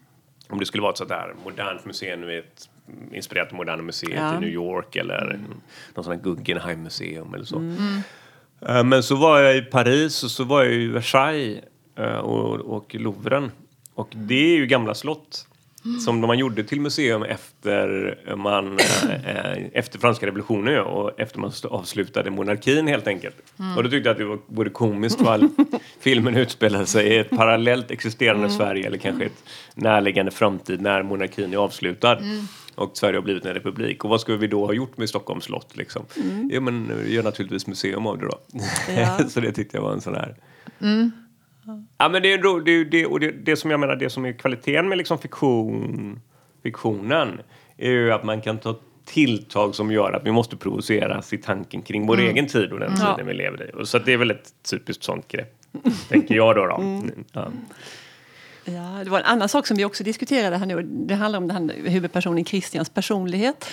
Om 0.49 0.59
det 0.59 0.65
skulle 0.65 0.81
vara 0.81 0.91
ett 0.91 0.97
sånt 0.97 1.09
där 1.09 1.33
modernt 1.43 1.85
museum, 1.85 2.21
vet, 2.27 2.69
inspirerat 3.11 3.49
av 3.49 3.55
Moderna 3.55 3.83
Museet 3.83 4.13
Ja. 4.19 4.35
i 4.37 4.39
New 4.39 4.49
York 4.49 4.95
eller 4.95 5.31
en- 5.33 5.61
någon 5.95 6.03
sån 6.03 6.13
här 6.13 6.21
Guggenheim-museum 6.23 7.33
eller 7.33 7.45
så. 7.45 7.57
Mm. 7.57 8.01
Eh, 8.61 8.83
Men 8.83 9.03
så 9.03 9.15
var 9.15 9.39
jag 9.39 9.57
i 9.57 9.61
Paris 9.61 10.23
och 10.23 10.31
så 10.31 10.43
var 10.43 10.63
jag 10.63 10.73
i 10.73 10.87
Versailles 10.87 11.63
eh, 11.95 12.17
och, 12.17 12.55
och 12.77 12.95
Louvren. 12.95 13.51
Och 13.93 14.09
det 14.11 14.53
är 14.53 14.55
ju 14.57 14.65
gamla 14.67 14.93
slott 14.95 15.47
som 16.05 16.19
man 16.19 16.39
gjorde 16.39 16.63
till 16.63 16.81
museum 16.81 17.23
efter, 17.23 18.17
man, 18.35 18.79
eh, 18.79 19.29
eh, 19.29 19.65
efter 19.73 19.99
franska 19.99 20.27
revolutionen 20.27 20.73
ja, 20.73 20.83
och 20.83 21.19
efter 21.19 21.39
man 21.39 21.51
avslutade 21.63 22.31
monarkin 22.31 22.87
helt 22.87 23.07
enkelt. 23.07 23.35
Och 23.77 23.83
då 23.83 23.89
tyckte 23.89 24.09
jag 24.09 24.13
att 24.13 24.17
det 24.17 24.25
var 24.25 24.39
både 24.47 24.69
komiskt 24.69 25.21
fall 25.21 25.49
filmen 25.99 26.37
utspelade 26.37 26.85
sig 26.85 27.07
i 27.07 27.17
ett 27.17 27.29
parallellt 27.29 27.91
existerande 27.91 28.49
Sverige 28.49 28.87
eller 28.87 28.97
kanske 28.97 29.25
ett 29.25 29.43
närliggande 29.75 30.31
framtid 30.31 30.81
när 30.81 31.03
monarkin 31.03 31.53
är 31.53 31.57
avslutad. 31.57 32.17
Och 32.75 32.97
Sverige 32.97 33.17
har 33.17 33.23
blivit 33.23 33.45
en 33.45 33.53
republik. 33.53 34.03
Och 34.03 34.09
vad 34.09 34.21
skulle 34.21 34.37
vi 34.37 34.47
då 34.47 34.65
ha 34.65 34.73
gjort 34.73 34.97
med 34.97 35.09
Stockholms 35.09 35.43
slott? 35.43 35.77
Liksom? 35.77 36.05
Jo, 36.49 36.61
men 36.61 36.91
vi 37.03 37.13
gör 37.13 37.23
naturligtvis 37.23 37.67
museum 37.67 38.07
av 38.07 38.17
det 38.17 38.25
då. 38.25 38.39
Ja. 38.97 39.19
så 39.29 39.39
det 39.39 39.51
tyckte 39.51 39.77
jag 39.77 39.81
var 39.81 39.93
en 39.93 40.01
sån 40.01 40.15
här... 40.15 40.35
Ja, 41.97 42.09
men 42.09 42.21
det, 42.21 42.33
är, 42.33 42.63
det, 42.65 42.83
det, 42.83 43.05
och 43.05 43.19
det, 43.19 43.31
det 43.31 43.55
som 43.55 43.71
jag 43.71 43.79
menar, 43.79 43.95
det 43.95 44.09
som 44.09 44.25
är 44.25 44.31
kvaliteten 44.33 44.89
med 44.89 44.97
liksom 44.97 45.17
fiktion, 45.19 46.19
fiktionen 46.63 47.41
är 47.77 47.89
ju 47.91 48.11
att 48.11 48.23
man 48.23 48.41
kan 48.41 48.57
ta 48.57 48.75
tilltag 49.05 49.75
som 49.75 49.91
gör 49.91 50.11
att 50.13 50.25
vi 50.25 50.31
måste 50.31 50.57
provoceras 50.57 51.33
i 51.33 51.37
tanken 51.37 51.81
kring 51.81 52.07
vår 52.07 52.19
egen 52.19 52.47
tid 52.47 52.71
och 52.71 52.79
den 52.79 52.95
tiden 52.95 53.15
Ja. 53.17 53.23
vi 53.25 53.33
lever 53.33 53.81
i. 53.81 53.85
Så 53.85 53.99
det 53.99 54.13
är 54.13 54.17
väl 54.17 54.31
ett 54.31 54.53
typiskt 54.71 55.03
sånt 55.03 55.27
grepp, 55.27 55.53
tänker 56.09 56.35
jag 56.35 56.55
då. 56.55 56.65
då. 56.65 57.03
Ja. 57.33 57.47
Ja, 58.73 59.03
det 59.03 59.09
var 59.09 59.19
en 59.19 59.25
annan 59.25 59.49
sak 59.49 59.67
som 59.67 59.77
vi 59.77 59.85
också 59.85 60.03
diskuterade 60.03 60.57
här 60.57 60.65
nu. 60.65 60.81
Det 60.81 61.15
handlar 61.15 61.39
om 61.39 61.47
den 61.47 61.69
här 61.69 61.89
huvudpersonen 61.89 62.45
Christians 62.45 62.89
personlighet. 62.89 63.65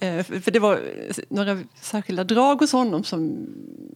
Eh, 0.00 0.22
för 0.22 0.50
det 0.50 0.58
var 0.58 0.80
några 1.28 1.58
särskilda 1.80 2.24
drag 2.24 2.60
hos 2.60 2.72
honom 2.72 3.04
som, 3.04 3.46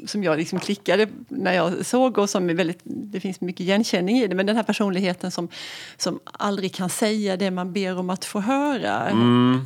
som 0.07 0.25
jag 0.25 0.39
liksom 0.39 0.61
klickade 0.61 1.09
när 1.29 1.53
jag 1.53 1.87
såg 1.87 2.19
och 2.19 2.31
som 2.31 2.51
är 2.51 2.55
väldigt, 2.55 2.81
det 2.85 3.21
finns 3.21 3.41
mycket 3.41 3.61
igenkänning 3.61 4.19
i 4.19 4.27
det. 4.27 4.35
Men 4.35 4.47
den 4.47 4.57
här 4.57 4.63
personligheten 4.63 5.31
som, 5.31 5.49
som 5.97 6.21
aldrig 6.25 6.75
kan 6.75 6.91
säga 6.91 7.37
det 7.37 7.51
man 7.51 7.73
ber 7.73 7.99
om 7.99 8.11
att 8.11 8.25
få 8.25 8.41
höra. 8.41 9.09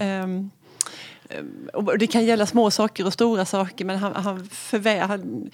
Ehm, 0.00 0.50
och 1.72 1.98
det 1.98 2.06
kan 2.06 2.24
gälla 2.24 2.46
små 2.46 2.70
saker 2.70 3.06
och 3.06 3.12
stora 3.12 3.44
saker 3.44 3.84
men 3.84 3.98
han, 3.98 4.12
han 4.16 4.38
förvä- 4.52 5.06
han, 5.06 5.50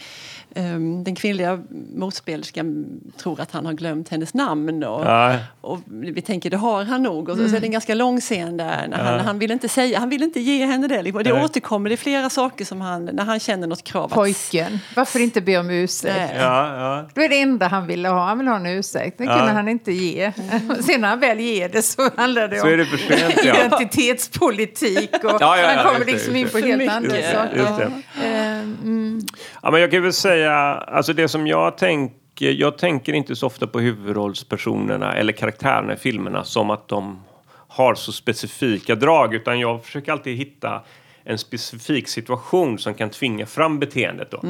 ehm, 0.55 1.05
den 1.05 1.15
kvinnliga 1.15 1.63
motspelerskan 1.95 2.87
tror 3.17 3.41
att 3.41 3.51
han 3.53 3.67
har 3.67 3.73
glömt 3.73 4.09
hennes 4.09 4.35
namn. 4.35 4.85
Och, 4.85 5.05
Ja. 5.05 5.37
och 5.61 5.79
vi 5.87 6.23
tänker 6.23 6.51
det 6.51 6.57
har 6.57 6.85
han 6.85 7.03
nog. 7.03 7.29
Och 7.29 7.37
så, 7.37 7.49
så 7.49 7.57
är 7.57 7.61
det 7.61 7.67
en 7.67 7.73
ganska 7.73 7.95
lång 7.95 8.21
scen 8.21 8.57
där 8.57 8.87
när 8.89 8.97
han, 9.05 9.21
han 9.21 9.39
vill 9.39 9.51
inte 9.51 9.69
säga, 9.69 9.99
han 9.99 10.09
vill 10.09 10.23
inte 10.23 10.41
ge 10.41 10.67
henne 10.67 10.89
det. 10.89 11.03
liksom. 11.03 11.23
Det 11.23 11.33
Nej. 11.35 11.45
återkommer, 11.45 11.89
det 11.89 11.95
är 11.95 11.97
flera 11.97 12.31
saker 12.31 12.65
som 12.65 12.81
han, 12.81 13.05
när 13.05 13.25
han 13.25 13.41
känner 13.41 13.67
något 13.67 13.85
krav. 13.85 14.05
att- 14.05 14.11
Pojken, 14.11 14.79
varför 14.97 15.21
inte 15.21 15.41
be 15.41 15.59
om 15.59 15.71
ursäkt? 15.71 16.33
Ja, 16.39 16.77
ja. 16.79 17.09
Det 17.15 17.21
var 17.21 17.29
det 17.29 17.41
enda 17.41 17.67
han 17.69 17.87
ville 17.87 18.09
ha. 18.09 18.25
Han 18.27 18.39
ville 18.39 18.51
ha 18.51 18.57
en 18.57 18.67
ursäkt. 18.67 19.19
Den 19.19 19.27
kunde 19.27 19.53
han 19.53 19.69
inte 19.69 19.93
ge. 19.93 20.33
Sen 20.87 21.01
när 21.01 21.09
han 21.09 21.21
väl 21.21 21.41
ger 21.41 21.69
det 21.69 21.83
så 21.83 22.11
handlar 22.17 22.49
det 22.49 22.59
Så 22.59 22.67
om 22.67 22.73
är 22.73 22.77
det 22.77 22.87
sent, 22.87 23.35
ja. 23.45 23.65
identitetspolitik 23.65 25.25
och 25.25 25.39
Ja, 25.65 25.83
han 25.83 25.93
kommer 25.93 26.07
liksom 26.07 26.37
in 26.37 26.49
på 26.49 26.59
helt 26.59 26.91
andra 26.91 27.11
saker. 27.11 27.57
Just 27.57 27.77
det. 27.77 27.93
Eh, 28.25 28.61
mm. 28.61 29.21
Ja, 29.63 29.71
men 29.71 29.81
jag 29.81 29.91
kan 29.91 30.03
väl 30.03 30.13
säga, 30.13 30.55
alltså 30.75 31.13
det 31.13 31.29
som 31.29 31.47
jag 31.47 31.79
tänker, 31.79 32.51
jag 32.51 32.79
tänker 32.79 33.13
inte 33.13 33.37
så 33.37 33.47
ofta 33.47 33.67
på 33.67 33.81
huvudrollspersonerna 33.81 35.15
eller 35.15 35.33
karaktärerna 35.33 35.95
i 35.95 35.97
filmerna 35.97 36.45
som 36.45 36.71
att 36.71 36.89
de 36.89 37.23
har 37.69 37.95
så 37.95 38.13
specifika 38.13 38.95
drag, 38.95 39.35
utan 39.35 39.61
jag 39.61 39.85
försöker 39.85 40.13
alltid 40.13 40.37
hitta 40.37 40.83
en 41.25 41.39
specifik 41.39 42.09
situation 42.09 42.79
som 42.79 42.95
kan 42.95 43.11
tvinga 43.11 43.47
fram 43.47 43.79
beteendet. 43.79 44.31
Då. 44.31 44.41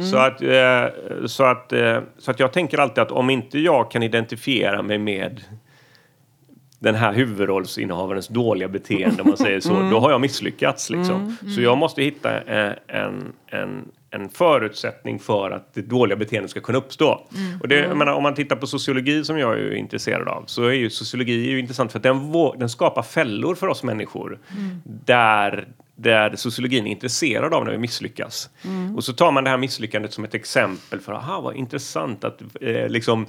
Så, 0.00 0.16
att, 0.16 0.42
eh, 0.42 0.84
så, 1.26 1.44
att, 1.44 1.72
eh, 1.72 1.98
så 2.18 2.30
att 2.30 2.40
jag 2.40 2.52
tänker 2.52 2.78
alltid 2.78 2.98
att 2.98 3.10
om 3.10 3.30
inte 3.30 3.58
jag 3.58 3.90
kan 3.90 4.02
identifiera 4.02 4.82
mig 4.82 4.98
med 4.98 5.40
den 6.78 6.94
här 6.94 7.12
huvudrollsinnehavarens 7.12 8.28
dåliga 8.28 8.68
beteende, 8.68 9.22
om 9.22 9.28
man 9.28 9.36
säger 9.36 9.60
så, 9.60 9.90
då 9.90 10.00
har 10.00 10.10
jag 10.10 10.20
misslyckats. 10.20 10.90
Liksom. 10.90 11.36
Så 11.54 11.60
jag 11.60 11.78
måste 11.78 12.02
hitta 12.02 12.42
eh, 12.42 12.72
en, 12.86 13.32
en, 13.46 13.88
en 14.10 14.28
förutsättning 14.28 15.18
för 15.18 15.50
att 15.50 15.74
det 15.74 15.82
dåliga 15.82 16.16
beteendet 16.16 16.50
ska 16.50 16.60
kunna 16.60 16.78
uppstå. 16.78 17.26
Och 17.60 17.68
det, 17.68 17.76
jag 17.76 17.96
menar, 17.96 18.12
om 18.12 18.22
man 18.22 18.34
tittar 18.34 18.56
på 18.56 18.66
sociologi 18.66 19.24
som 19.24 19.38
jag 19.38 19.58
är 19.58 19.74
intresserad 19.74 20.28
av 20.28 20.44
så 20.46 20.64
är 20.64 20.72
ju 20.72 20.90
sociologi 20.90 21.46
är 21.46 21.50
ju 21.50 21.58
intressant 21.58 21.92
för 21.92 21.98
att 21.98 22.02
den, 22.02 22.32
den 22.58 22.68
skapar 22.68 23.02
fällor 23.02 23.54
för 23.54 23.66
oss 23.66 23.82
människor 23.82 24.38
där 24.84 25.68
där 25.96 26.36
sociologin 26.36 26.86
är 26.86 26.90
intresserad 26.90 27.54
av 27.54 27.64
när 27.64 27.72
vi 27.72 27.78
misslyckas. 27.78 28.50
Och 28.96 29.04
så 29.04 29.12
tar 29.12 29.32
man 29.32 29.44
det 29.44 29.50
här 29.50 29.56
misslyckandet 29.56 30.12
som 30.12 30.24
ett 30.24 30.34
exempel 30.34 31.00
för 31.00 31.12
aha 31.12 31.40
vad 31.40 31.56
intressant 31.56 32.24
att 32.24 32.42
eh, 32.60 32.88
liksom, 32.88 33.26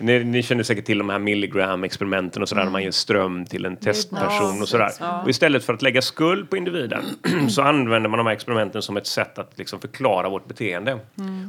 ni, 0.00 0.24
ni 0.24 0.42
känner 0.42 0.62
säkert 0.62 0.84
till 0.84 0.98
de 0.98 1.08
här 1.08 1.18
milligram-experimenten 1.18 2.42
och 2.42 2.48
sådär, 2.48 2.64
när 2.64 2.70
man 2.70 2.82
ger 2.82 2.90
ström 2.90 3.46
till 3.46 3.64
en 3.64 3.76
testperson 3.76 4.62
och 4.62 4.68
sådär. 4.68 4.90
Och 5.22 5.30
istället 5.30 5.64
för 5.64 5.74
att 5.74 5.82
lägga 5.82 6.02
skuld 6.02 6.50
på 6.50 6.56
individen 6.56 7.04
så 7.48 7.62
använder 7.62 8.10
man 8.10 8.18
de 8.18 8.26
här 8.26 8.34
experimenten 8.34 8.82
som 8.82 8.96
ett 8.96 9.06
sätt 9.06 9.38
att 9.38 9.58
liksom 9.58 9.80
förklara 9.80 10.28
vårt 10.28 10.48
beteende. 10.48 10.98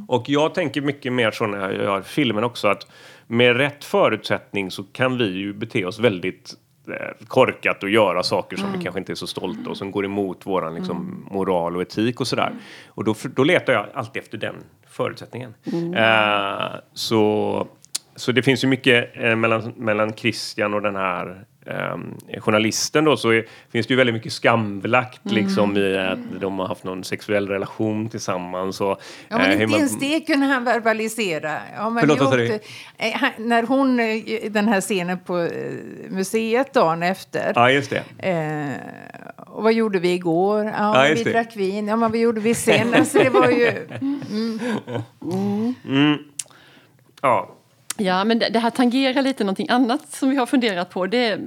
Och 0.07 0.29
jag 0.29 0.53
tänker 0.53 0.81
mycket 0.81 1.13
mer 1.13 1.31
så 1.31 1.47
när 1.47 1.59
jag 1.59 1.73
gör 1.73 2.01
filmen 2.01 2.43
också 2.43 2.67
att 2.67 2.87
med 3.27 3.57
rätt 3.57 3.83
förutsättning 3.83 4.71
så 4.71 4.83
kan 4.83 5.17
vi 5.17 5.31
ju 5.31 5.53
bete 5.53 5.85
oss 5.85 5.99
väldigt 5.99 6.53
korkat 7.27 7.83
och 7.83 7.89
göra 7.89 8.23
saker 8.23 8.57
som 8.57 8.71
vi 8.71 8.83
kanske 8.83 8.99
inte 8.99 9.13
är 9.13 9.15
så 9.15 9.27
stolta 9.27 9.69
och 9.69 9.77
som 9.77 9.91
går 9.91 10.05
emot 10.05 10.45
våran 10.45 10.75
liksom, 10.75 11.27
moral 11.31 11.75
och 11.75 11.81
etik 11.81 12.21
och 12.21 12.27
sådär. 12.27 12.51
Och 12.87 13.03
då, 13.03 13.15
då 13.35 13.43
letar 13.43 13.73
jag 13.73 13.85
alltid 13.93 14.21
efter 14.21 14.37
den 14.37 14.55
förutsättningen. 14.87 15.53
Eh, 15.95 16.79
så, 16.93 17.67
så 18.15 18.31
det 18.31 18.41
finns 18.43 18.63
ju 18.63 18.67
mycket 18.67 19.11
eh, 19.13 19.35
mellan, 19.35 19.73
mellan 19.77 20.13
Christian 20.13 20.73
och 20.73 20.81
den 20.81 20.95
här 20.95 21.45
eh, 21.65 22.41
journalisten 22.41 23.05
då 23.05 23.17
så 23.17 23.29
är, 23.29 23.45
finns 23.71 23.87
det 23.87 23.91
ju 23.93 23.97
väldigt 23.97 24.13
mycket 24.13 24.33
skambelagt 24.33 25.21
liksom 25.31 25.77
i 25.77 25.97
att 25.97 26.19
de 26.41 26.59
har 26.59 26.67
haft 26.67 26.83
någon 26.83 27.03
sexuell 27.03 27.47
relation 27.47 28.09
tillsammans. 28.09 28.81
Och, 28.81 29.01
Ja, 29.29 29.37
men 29.37 29.41
eh, 29.45 29.51
inte 29.53 29.67
man- 29.67 29.77
ens 29.77 29.99
det 29.99 30.19
kunde 30.19 30.45
han 30.45 30.63
verbalisera. 30.63 31.57
Ja, 31.75 31.89
men 31.89 32.01
Förlåt, 32.01 32.21
åkte- 32.21 32.59
eh, 32.97 33.11
han- 33.13 33.31
När 33.37 33.63
hon, 33.63 33.99
eh, 33.99 34.51
den 34.51 34.67
här 34.67 34.81
scenen 34.81 35.19
på 35.19 35.39
eh, 35.39 35.49
museet 36.09 36.73
dagen 36.73 37.03
efter. 37.03 37.51
Ja, 37.55 37.71
just 37.71 37.89
det. 38.17 38.29
Eh, 38.29 38.69
och 39.37 39.63
vad 39.63 39.73
gjorde 39.73 39.99
vi 39.99 40.13
igår? 40.13 40.65
Ja, 40.77 41.07
Ja, 41.07 41.13
vi 41.15 41.23
det. 41.23 41.31
drack 41.31 41.55
vin. 41.55 41.87
Ja, 41.87 41.95
men 41.95 42.11
vad 42.11 42.19
gjorde 42.19 42.41
vi 42.41 42.53
sen? 42.53 42.93
Alltså, 42.93 43.17
det 43.19 43.29
var 43.29 43.49
ju... 43.49 43.71
Ja, 47.21 47.55
Ja, 47.97 48.23
men 48.23 48.39
det, 48.39 48.49
det 48.49 48.59
här 48.59 48.69
tangerar 48.69 49.21
lite 49.21 49.43
någonting 49.43 49.69
annat 49.69 50.11
som 50.11 50.29
vi 50.29 50.35
har 50.35 50.45
funderat 50.45 50.89
på. 50.89 51.07
Det 51.07 51.27
är, 51.27 51.41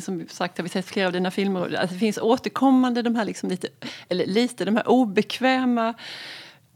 som 0.00 0.26
sagt 0.28 0.58
har 0.58 0.62
vi 0.62 0.68
sett 0.68 0.86
flera 0.86 1.06
av 1.06 1.12
dina 1.12 1.30
filmer. 1.30 1.74
Att 1.74 1.90
det 1.90 1.98
finns 1.98 2.18
återkommande 2.18 3.02
de 3.02 3.16
här 3.16 3.24
liksom 3.24 3.48
lite, 3.48 3.68
eller 4.08 4.26
lite 4.26 4.64
de 4.64 4.76
här 4.76 4.88
obekväma 4.88 5.94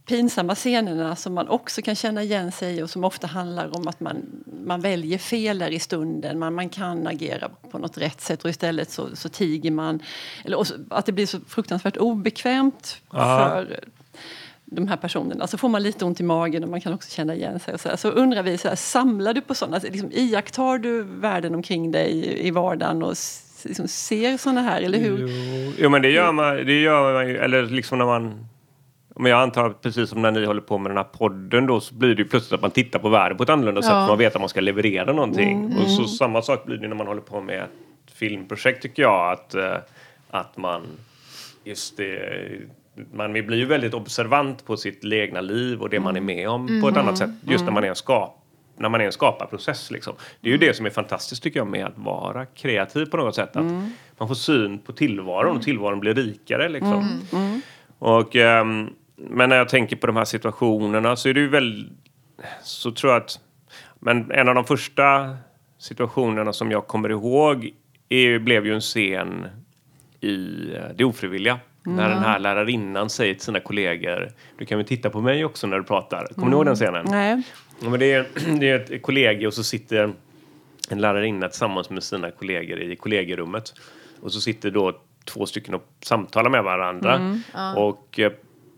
pinsamma 0.08 0.54
scenerna 0.54 1.16
som 1.16 1.34
man 1.34 1.48
också 1.48 1.82
kan 1.82 1.94
känna 1.94 2.22
igen 2.22 2.52
sig 2.52 2.76
i 2.76 2.82
och 2.82 2.90
som 2.90 3.04
ofta 3.04 3.26
handlar 3.26 3.76
om 3.76 3.88
att 3.88 4.00
man, 4.00 4.44
man 4.64 4.80
väljer 4.80 5.18
fel 5.18 5.62
i 5.62 5.78
stunden. 5.78 6.38
Man, 6.38 6.54
man 6.54 6.68
kan 6.68 7.06
agera 7.06 7.48
på 7.70 7.78
något 7.78 7.98
rätt 7.98 8.20
sätt 8.20 8.44
och 8.44 8.50
istället 8.50 8.90
så, 8.90 9.16
så 9.16 9.28
tiger 9.28 9.70
man. 9.70 10.00
Eller, 10.44 10.64
så, 10.64 10.74
att 10.90 11.06
det 11.06 11.12
blir 11.12 11.26
så 11.26 11.40
fruktansvärt 11.40 11.96
obekvämt 11.96 13.00
för 13.10 13.80
de 14.70 14.88
här 14.88 14.96
personerna. 14.96 15.46
Så 15.46 15.58
får 15.58 15.68
man 15.68 15.82
lite 15.82 16.04
ont 16.04 16.20
i 16.20 16.22
magen 16.22 16.64
och 16.64 16.70
man 16.70 16.80
kan 16.80 16.92
också 16.92 17.10
känna 17.10 17.34
igen 17.34 17.60
sig. 17.60 17.74
Och 17.74 17.80
så, 17.80 17.88
här. 17.88 17.96
så 17.96 18.10
undrar 18.10 18.42
vi, 18.42 18.58
så 18.58 18.68
här, 18.68 18.76
samlar 18.76 19.34
du 19.34 19.40
på 19.40 19.54
sådana? 19.54 19.76
Alltså, 19.76 19.92
liksom, 19.92 20.10
iakttar 20.12 20.78
du 20.78 21.02
världen 21.02 21.54
omkring 21.54 21.90
dig 21.90 22.38
i, 22.46 22.50
vardagen 22.50 23.02
och 23.02 23.14
liksom, 23.64 23.88
ser 23.88 24.36
sådana 24.36 24.62
här? 24.62 24.80
Eller 24.82 24.98
hur? 24.98 25.18
Jo, 25.18 25.72
jo 25.78 25.88
men 25.88 26.02
det 26.02 26.10
gör 26.10 26.32
man, 26.32 26.56
det 26.56 26.80
gör 26.80 27.12
man 27.12 27.28
ju, 27.28 27.36
eller 27.36 27.62
liksom 27.62 27.98
när 27.98 28.06
man... 28.06 28.46
Men 29.20 29.30
jag 29.30 29.42
antar 29.42 29.66
att 29.66 29.80
precis 29.80 30.10
som 30.10 30.22
när 30.22 30.30
ni 30.30 30.44
håller 30.46 30.60
på 30.60 30.78
med 30.78 30.90
den 30.90 30.96
här 30.96 31.04
podden 31.04 31.66
då 31.66 31.80
så 31.80 31.94
blir 31.94 32.14
det 32.14 32.22
ju 32.22 32.28
plötsligt 32.28 32.52
att 32.52 32.62
man 32.62 32.70
tittar 32.70 32.98
på 32.98 33.08
världen 33.08 33.36
på 33.36 33.42
ett 33.42 33.48
annorlunda 33.48 33.82
sätt 33.82 33.90
Ja. 33.90 34.00
för 34.00 34.08
man 34.08 34.18
vet 34.18 34.34
att 34.34 34.40
man 34.40 34.48
ska 34.48 34.60
leverera 34.60 35.12
någonting. 35.12 35.76
Och 35.76 35.90
så 35.90 36.04
samma 36.04 36.42
sak 36.42 36.64
blir 36.66 36.76
det 36.76 36.88
när 36.88 36.96
man 36.96 37.06
håller 37.06 37.20
på 37.20 37.40
med 37.40 37.62
ett 37.62 38.12
filmprojekt 38.14 38.82
tycker 38.82 39.02
jag 39.02 39.32
att, 39.32 39.54
eh, 39.54 39.76
att 40.30 40.56
man 40.56 40.82
just 41.64 41.96
det 41.96 42.18
man 43.12 43.32
blir 43.32 43.54
ju 43.54 43.64
väldigt 43.64 43.94
observant 43.94 44.64
på 44.64 44.76
sitt 44.76 45.04
egna 45.04 45.40
liv 45.40 45.82
och 45.82 45.90
det 45.90 46.00
man 46.00 46.16
är 46.16 46.20
med 46.20 46.48
om 46.48 46.80
på 46.82 46.88
ett 46.88 46.96
annat 46.96 47.18
sätt 47.18 47.30
just 47.42 47.64
när 47.64 47.72
man 47.72 47.84
är 47.84 47.88
en 47.88 47.96
skap 47.96 48.44
när 48.78 48.88
man 48.88 49.00
är 49.00 49.04
en 49.04 49.12
skaparprocess. 49.12 49.90
Liksom. 49.90 50.14
Det 50.40 50.48
är 50.48 50.52
ju 50.52 50.58
det 50.58 50.76
som 50.76 50.86
är 50.86 50.90
fantastiskt 50.90 51.42
tycker 51.42 51.60
jag 51.60 51.66
med 51.66 51.86
att 51.86 51.98
vara 51.98 52.46
kreativ 52.46 53.06
på 53.06 53.16
något 53.16 53.34
sätt. 53.34 53.56
Att 53.56 53.64
Man 54.18 54.28
får 54.28 54.34
syn 54.34 54.78
på 54.78 54.92
tillvaron 54.92 55.56
och 55.56 55.62
tillvaron 55.62 56.00
blir 56.00 56.14
rikare. 56.14 56.68
Liksom. 56.68 57.20
Och, 57.98 58.36
ehm, 58.36 58.90
men 59.16 59.48
när 59.48 59.56
jag 59.56 59.68
tänker 59.68 59.96
på 59.96 60.06
de 60.06 60.16
här 60.16 60.24
situationerna 60.24 61.16
så 61.16 61.28
är 61.28 61.34
det 61.34 61.40
ju 61.40 61.48
väl 61.48 61.90
så 62.62 62.90
tror 62.90 63.12
jag 63.12 63.22
att 63.22 63.40
men 64.00 64.30
en 64.30 64.48
av 64.48 64.54
de 64.54 64.64
första 64.64 65.36
situationerna 65.78 66.52
som 66.52 66.70
jag 66.70 66.86
kommer 66.86 67.08
ihåg 67.08 67.70
är, 68.08 68.38
blev 68.38 68.66
ju 68.66 68.74
en 68.74 68.80
scen 68.80 69.46
i 70.20 70.70
eh, 70.74 70.82
Det 70.96 71.04
ofrivilliga. 71.04 71.58
När 71.96 72.08
den 72.08 72.18
här 72.18 72.38
lärarinnan 72.38 73.10
säger 73.10 73.34
till 73.34 73.42
sina 73.42 73.60
kollegor 73.60 74.28
Du 74.58 74.64
kan 74.64 74.78
väl 74.78 74.86
titta 74.86 75.10
på 75.10 75.20
mig 75.20 75.44
också 75.44 75.66
när 75.66 75.76
du 75.76 75.84
pratar. 75.84 76.26
Kommer 76.34 76.46
ni 76.46 76.52
ihåg 76.52 76.66
den 76.66 76.76
scenen? 76.76 77.06
Nej. 77.08 77.42
Ja, 77.82 77.90
men 77.90 78.00
det, 78.00 78.12
är, 78.12 78.26
det 78.60 78.70
är 78.70 78.94
ett 78.94 79.02
kollegie 79.02 79.46
och 79.46 79.54
så 79.54 79.64
sitter 79.64 80.12
en 80.90 81.00
lärarinna 81.00 81.48
tillsammans 81.48 81.90
med 81.90 82.02
sina 82.02 82.30
kollegor 82.30 82.80
i 82.80 82.96
kollegierummet. 82.96 83.74
Och 84.20 84.32
så 84.32 84.40
sitter 84.40 84.70
då 84.70 84.92
två 85.24 85.46
stycken 85.46 85.74
och 85.74 85.84
samtalar 86.00 86.50
med 86.50 86.64
varandra. 86.64 87.38
Och 87.76 88.18
eh, 88.18 88.32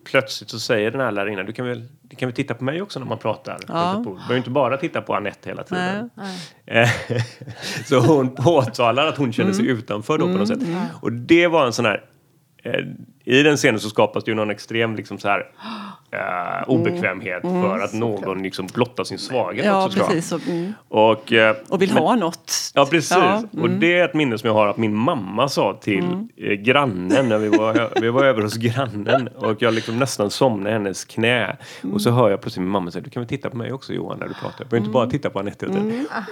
plötsligt 0.05 0.51
så 0.51 0.61
säger 0.61 0.91
den 0.91 1.01
här 1.01 1.13
lärarinnan, 1.13 1.47
du 1.47 1.53
kan 1.53 1.67
väl, 1.67 1.89
du 2.03 2.17
kan 2.17 2.29
väl 2.29 2.37
titta 2.37 2.55
på 2.55 2.65
mig 2.65 2.83
också 2.83 2.99
när 2.99 3.07
man 3.07 3.19
pratar? 3.19 3.59
Ja. 3.69 4.03
Du 4.07 4.11
behöver 4.15 4.37
inte 4.37 4.51
bara 4.51 4.77
titta 4.77 5.03
på 5.03 5.15
Anette 5.15 5.49
hela 5.49 5.63
tiden. 5.63 6.11
Eh, 6.67 6.89
så 7.87 7.99
hon 7.99 8.35
påtalar 8.35 9.07
att 9.07 9.17
hon 9.17 9.33
känner 9.33 9.53
sig 9.53 9.67
utanför 9.67 10.19
då 10.19 10.25
på 10.27 10.33
något 10.33 10.49
sätt. 10.49 10.61
Och 11.01 11.13
det 11.13 11.47
var 11.47 11.67
en 11.67 11.73
sån 11.73 11.85
här 11.85 12.05
i 13.25 13.43
den 13.43 13.57
scenen 13.57 13.81
så 13.81 13.89
skapas 13.91 14.25
det 14.25 14.31
ju 14.31 14.35
någon 14.35 14.51
extrem 14.51 14.97
liksom 14.97 15.19
så 15.19 15.29
här, 15.29 15.47
eh, 16.11 16.69
obekvämhet 16.69 17.43
för 17.43 17.79
att 17.79 17.93
någon 17.93 18.43
liksom 18.43 18.67
blottar 18.75 19.05
sin 19.05 19.19
svaghet 19.19 19.65
Ja, 19.65 19.87
också, 19.87 19.99
precis. 19.99 20.33
Och, 20.33 20.49
mm. 20.49 20.73
Och, 20.89 21.33
eh, 21.33 21.57
och 21.69 21.83
vill 21.83 21.95
men- 21.95 22.03
ha 22.03 22.15
något. 22.15 22.53
Ja, 22.75 22.87
precis. 22.87 23.11
Ja, 23.11 23.37
mm. 23.37 23.63
Och 23.63 23.71
det 23.71 23.99
är 23.99 24.05
ett 24.05 24.15
minne 24.15 24.39
som 24.39 24.47
jag 24.47 24.55
har 24.55 24.67
att 24.67 24.77
min 24.77 24.95
mamma 24.95 25.49
sa 25.49 25.79
till 25.83 26.05
eh, 26.37 26.53
grannen 26.53 27.29
när 27.29 27.39
vi 27.39 27.49
var, 27.49 28.01
vi 28.01 28.09
var 28.09 28.25
över 28.25 28.43
hos 28.43 28.57
grannen 28.57 29.29
och 29.29 29.63
jag 29.63 29.75
liksom 29.75 29.99
nästan 29.99 30.31
somnade 30.31 30.71
i 30.71 30.73
hennes 30.73 31.05
knä. 31.05 31.57
Och 31.93 32.03
så 32.03 32.11
hör 32.11 32.31
jag 32.31 32.41
plötsligt 32.41 32.63
min 32.63 32.71
mamma 32.73 32.91
säga, 32.91 33.03
du 33.03 33.11
kan 33.11 33.21
väl 33.21 33.29
titta 33.29 33.51
på 33.51 33.57
mig 33.57 33.73
också 33.73 33.93
Johan 33.93 34.19
när 34.19 34.29
du 34.29 34.35
pratar. 34.35 34.65
Du 34.65 34.65
behöver 34.65 34.87
inte 34.87 34.93
bara 34.93 35.07
titta 35.07 35.31
på 35.31 35.39
Anette. 35.39 35.67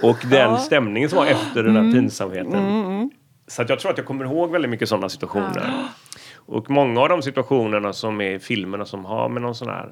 Och 0.03 0.17
den 0.29 0.57
stämningen 0.57 1.09
som 1.09 1.17
var 1.17 1.25
efter 1.25 1.63
den 1.63 1.75
här 1.75 1.93
pinsamheten. 1.93 3.11
Så 3.47 3.61
att 3.61 3.69
jag 3.69 3.79
tror 3.79 3.91
att 3.91 3.97
jag 3.97 4.07
kommer 4.07 4.25
ihåg 4.25 4.51
väldigt 4.51 4.71
mycket 4.71 4.89
sådana 4.89 5.09
situationer. 5.09 5.73
Och 6.51 6.69
många 6.69 7.01
av 7.01 7.09
de 7.09 7.21
situationerna 7.21 7.93
som 7.93 8.21
är 8.21 8.31
i 8.31 8.39
filmerna 8.39 8.85
som 8.85 9.05
har 9.05 9.29
med 9.29 9.41
någon 9.41 9.55
sån 9.55 9.67
här 9.69 9.89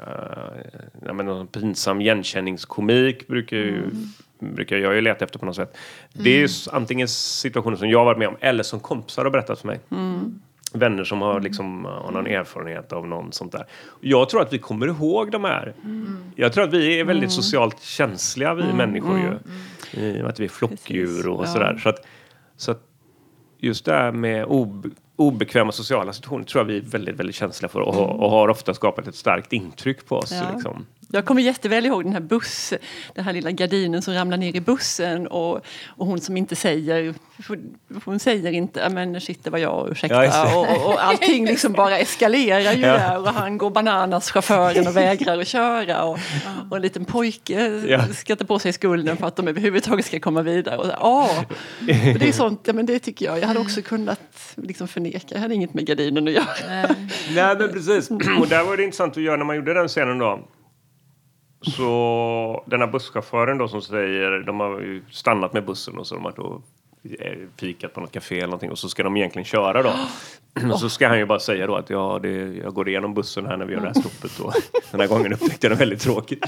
uh, 0.00 0.60
ja, 1.06 1.12
men 1.12 1.26
någon 1.26 1.46
pinsam 1.46 2.00
igenkänningskomik 2.00 3.26
brukar, 3.28 3.56
ju, 3.56 3.82
brukar 4.38 4.76
jag 4.76 4.94
ju 4.94 5.00
leta 5.00 5.24
efter 5.24 5.38
på 5.38 5.46
något 5.46 5.56
sätt. 5.56 5.76
Det 6.12 6.30
är 6.30 6.38
ju 6.38 6.44
s- 6.44 6.68
antingen 6.72 7.08
situationer 7.08 7.76
som 7.76 7.88
jag 7.90 8.04
varit 8.04 8.18
med 8.18 8.28
om 8.28 8.36
eller 8.40 8.62
som 8.62 8.80
kompisar 8.80 9.24
har 9.24 9.30
berättat 9.30 9.58
för 9.60 9.66
mig. 9.66 9.80
Vänner 10.72 11.04
som 11.04 11.22
har, 11.22 11.40
liksom, 11.40 11.86
uh, 11.86 11.92
har 11.92 12.10
någon 12.12 12.26
erfarenhet 12.26 12.92
av 12.92 13.06
någon 13.06 13.32
sånt 13.32 13.52
där. 13.52 13.66
Jag 14.00 14.28
tror 14.28 14.42
att 14.42 14.52
vi 14.52 14.58
kommer 14.58 14.86
ihåg 14.86 15.30
de 15.30 15.44
här. 15.44 15.74
Jag 16.36 16.52
tror 16.52 16.64
att 16.64 16.72
vi 16.72 17.00
är 17.00 17.04
väldigt 17.04 17.32
socialt 17.32 17.80
känsliga 17.82 18.54
vi 18.54 18.72
människor 18.72 19.18
ju. 19.18 19.32
I 20.02 20.12
och 20.12 20.22
med 20.22 20.26
att 20.26 20.40
vi 20.40 20.44
är 20.44 20.48
flockdjur 20.48 21.28
och 21.28 21.48
sådär. 21.48 21.76
Så 21.82 21.88
att, 21.88 22.06
så 22.56 22.70
att 22.70 22.82
just 23.58 23.84
det 23.84 23.92
här 23.92 24.12
med 24.12 24.44
ob 24.48 24.86
obekväma 25.16 25.72
sociala 25.72 26.12
situationer 26.12 26.44
tror 26.44 26.60
jag 26.60 26.66
vi 26.66 26.76
är 26.78 26.82
väldigt, 26.82 27.16
väldigt 27.16 27.36
känsliga 27.36 27.68
för 27.68 27.80
och, 27.80 27.94
har- 27.94 28.06
och 28.20 28.30
har 28.30 28.48
ofta 28.48 28.74
skapat 28.74 29.06
ett 29.08 29.14
starkt 29.14 29.52
intryck 29.52 30.06
på 30.06 30.16
oss. 30.16 30.32
Ja. 30.32 30.50
Liksom. 30.54 30.86
Jag 31.12 31.24
kommer 31.24 31.42
jätteväl 31.42 31.86
ihåg 31.86 32.04
den 32.04 32.12
här 32.12 32.20
buss, 32.20 32.74
den 33.14 33.24
här 33.24 33.32
lilla 33.32 33.50
gardinen 33.50 34.02
som 34.02 34.14
ramlar 34.14 34.36
ner 34.36 34.56
i 34.56 34.60
bussen 34.60 35.26
och, 35.26 35.54
och 35.86 36.06
hon 36.06 36.20
som 36.20 36.36
inte 36.36 36.56
säger, 36.56 37.14
hon 38.04 38.18
säger 38.18 38.52
inte 38.52 38.80
"Ja, 38.80 38.88
men 38.88 39.20
shit 39.20 39.44
det 39.44 39.50
var 39.50 39.58
jag, 39.58 39.88
ursäkta. 39.90 40.24
Ja, 40.24 40.56
och, 40.56 40.76
och, 40.76 40.86
och 40.86 41.04
allting 41.04 41.46
liksom 41.46 41.72
bara 41.72 41.98
eskalerar 41.98 42.72
ju 42.72 42.80
Ja. 42.82 42.92
där 42.92 43.18
och 43.20 43.28
han 43.28 43.58
går 43.58 43.70
bananas, 43.70 44.30
chauffören 44.30 44.86
och 44.86 44.96
vägrar 44.96 45.38
att 45.38 45.46
köra 45.48 46.04
och, 46.04 46.18
och 46.70 46.76
en 46.76 46.82
liten 46.82 47.04
pojke 47.04 47.82
Ja. 47.88 48.06
ska 48.06 48.36
ta 48.36 48.44
på 48.44 48.58
sig 48.58 48.72
skulden 48.72 49.16
för 49.16 49.26
att 49.26 49.36
de 49.36 49.48
överhuvudtaget 49.48 50.06
ska 50.06 50.20
komma 50.20 50.42
vidare. 50.42 50.76
Och 50.76 51.18
och 51.20 51.46
det 52.18 52.28
är 52.28 52.32
sånt, 52.32 52.60
ja, 52.64 52.72
men 52.72 52.86
det 52.86 52.98
tycker 52.98 53.26
jag, 53.26 53.38
jag 53.38 53.46
hade 53.46 53.60
också 53.60 53.82
kunnat 53.82 54.20
liksom 54.56 54.88
förneka, 54.88 55.26
jag 55.28 55.40
hade 55.40 55.54
inget 55.54 55.74
med 55.74 55.86
gardinen 55.86 56.28
att 56.28 56.34
göra. 56.34 56.46
Nej 57.34 57.56
men 57.58 57.72
precis. 57.72 58.10
Och 58.10 58.48
där 58.48 58.64
var 58.64 58.76
det 58.76 58.82
intressant 58.84 59.16
att 59.16 59.22
göra 59.22 59.36
när 59.36 59.44
man 59.44 59.56
gjorde 59.56 59.74
den 59.74 59.88
scenen 59.88 60.18
då. 60.18 60.40
Så 61.60 62.64
den 62.66 62.80
här 62.80 62.88
busschauffören 62.88 63.58
då 63.58 63.68
som 63.68 63.82
säger, 63.82 64.38
de 64.46 64.60
har 64.60 64.80
ju 64.80 65.02
stannat 65.10 65.52
med 65.52 65.64
bussen 65.64 65.98
och 65.98 66.06
så 66.06 66.14
de 66.14 66.24
har 66.24 66.32
då 66.36 66.62
eh, 67.18 67.38
fikat 67.56 67.94
på 67.94 68.00
något 68.00 68.12
café 68.12 68.36
eller 68.36 68.46
någonting 68.46 68.70
och 68.70 68.78
så 68.78 68.88
ska 68.88 69.02
de 69.02 69.16
egentligen 69.16 69.44
köra 69.44 69.82
då. 69.82 69.92
Och 70.72 70.80
så 70.80 70.88
ska 70.88 71.08
han 71.08 71.18
ju 71.18 71.26
bara 71.26 71.40
säga 71.40 71.66
då 71.66 71.76
att 71.76 71.90
ja, 71.90 72.18
det, 72.22 72.30
jag 72.54 72.74
går 72.74 72.88
igenom 72.88 73.14
bussen 73.14 73.46
här 73.46 73.56
när 73.56 73.64
vi 73.64 73.72
gör 73.74 73.80
det 73.80 73.86
här 73.86 74.00
stoppet 74.00 74.40
och 74.40 74.54
den 74.90 75.00
här 75.00 75.08
gången 75.08 75.32
upptäckte 75.32 75.66
jag 75.66 75.76
det 75.76 75.78
väldigt 75.78 76.00
tråkigt. 76.00 76.44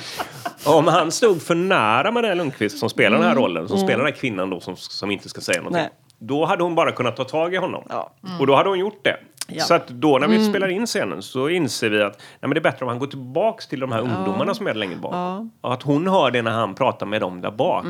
Om 0.64 0.86
han 0.86 1.10
stod 1.12 1.42
för 1.42 1.54
nära 1.54 2.10
Maria 2.10 2.34
Lundqvist 2.34 2.78
som 2.78 2.90
spelar 2.90 3.18
den 3.18 3.26
här 3.26 3.34
rollen, 3.34 3.68
som 3.68 3.78
spelar 3.78 3.98
den 4.04 4.06
här 4.06 4.20
kvinnan 4.20 4.50
då 4.50 4.60
som, 4.60 4.76
som 4.76 5.10
inte 5.10 5.28
ska 5.28 5.40
säga 5.40 5.58
någonting. 5.58 5.82
Nej. 5.82 5.90
Då 6.18 6.44
hade 6.44 6.62
hon 6.62 6.74
bara 6.74 6.92
kunnat 6.92 7.16
ta 7.16 7.24
tag 7.24 7.54
i 7.54 7.56
honom. 7.56 7.84
Ja. 7.88 8.12
Och 8.40 8.46
då 8.46 8.54
hade 8.54 8.68
hon 8.68 8.78
gjort 8.78 9.04
det. 9.04 9.16
Ja. 9.52 9.64
Så 9.64 9.74
att 9.74 9.88
då 9.88 10.18
när 10.18 10.28
vi 10.28 10.44
spelar 10.48 10.68
in 10.68 10.86
scenen 10.86 11.22
så 11.22 11.48
inser 11.48 11.90
vi 11.90 12.02
att 12.02 12.18
nej, 12.18 12.24
men 12.40 12.50
det 12.50 12.58
är 12.58 12.62
bättre 12.62 12.84
om 12.84 12.88
han 12.88 12.98
går 12.98 13.06
tillbaks 13.06 13.66
till 13.66 13.80
de 13.80 13.92
här 13.92 14.00
ungdomarna 14.00 14.54
som 14.54 14.66
är 14.66 14.74
längre 14.74 14.96
bak. 14.96 15.14
Ja. 15.14 15.46
Och 15.60 15.72
att 15.72 15.82
hon 15.82 16.06
hör 16.08 16.30
det 16.30 16.42
när 16.42 16.50
han 16.50 16.74
pratar 16.74 17.06
med 17.06 17.20
dem 17.20 17.40
där 17.40 17.50
bak. 17.50 17.84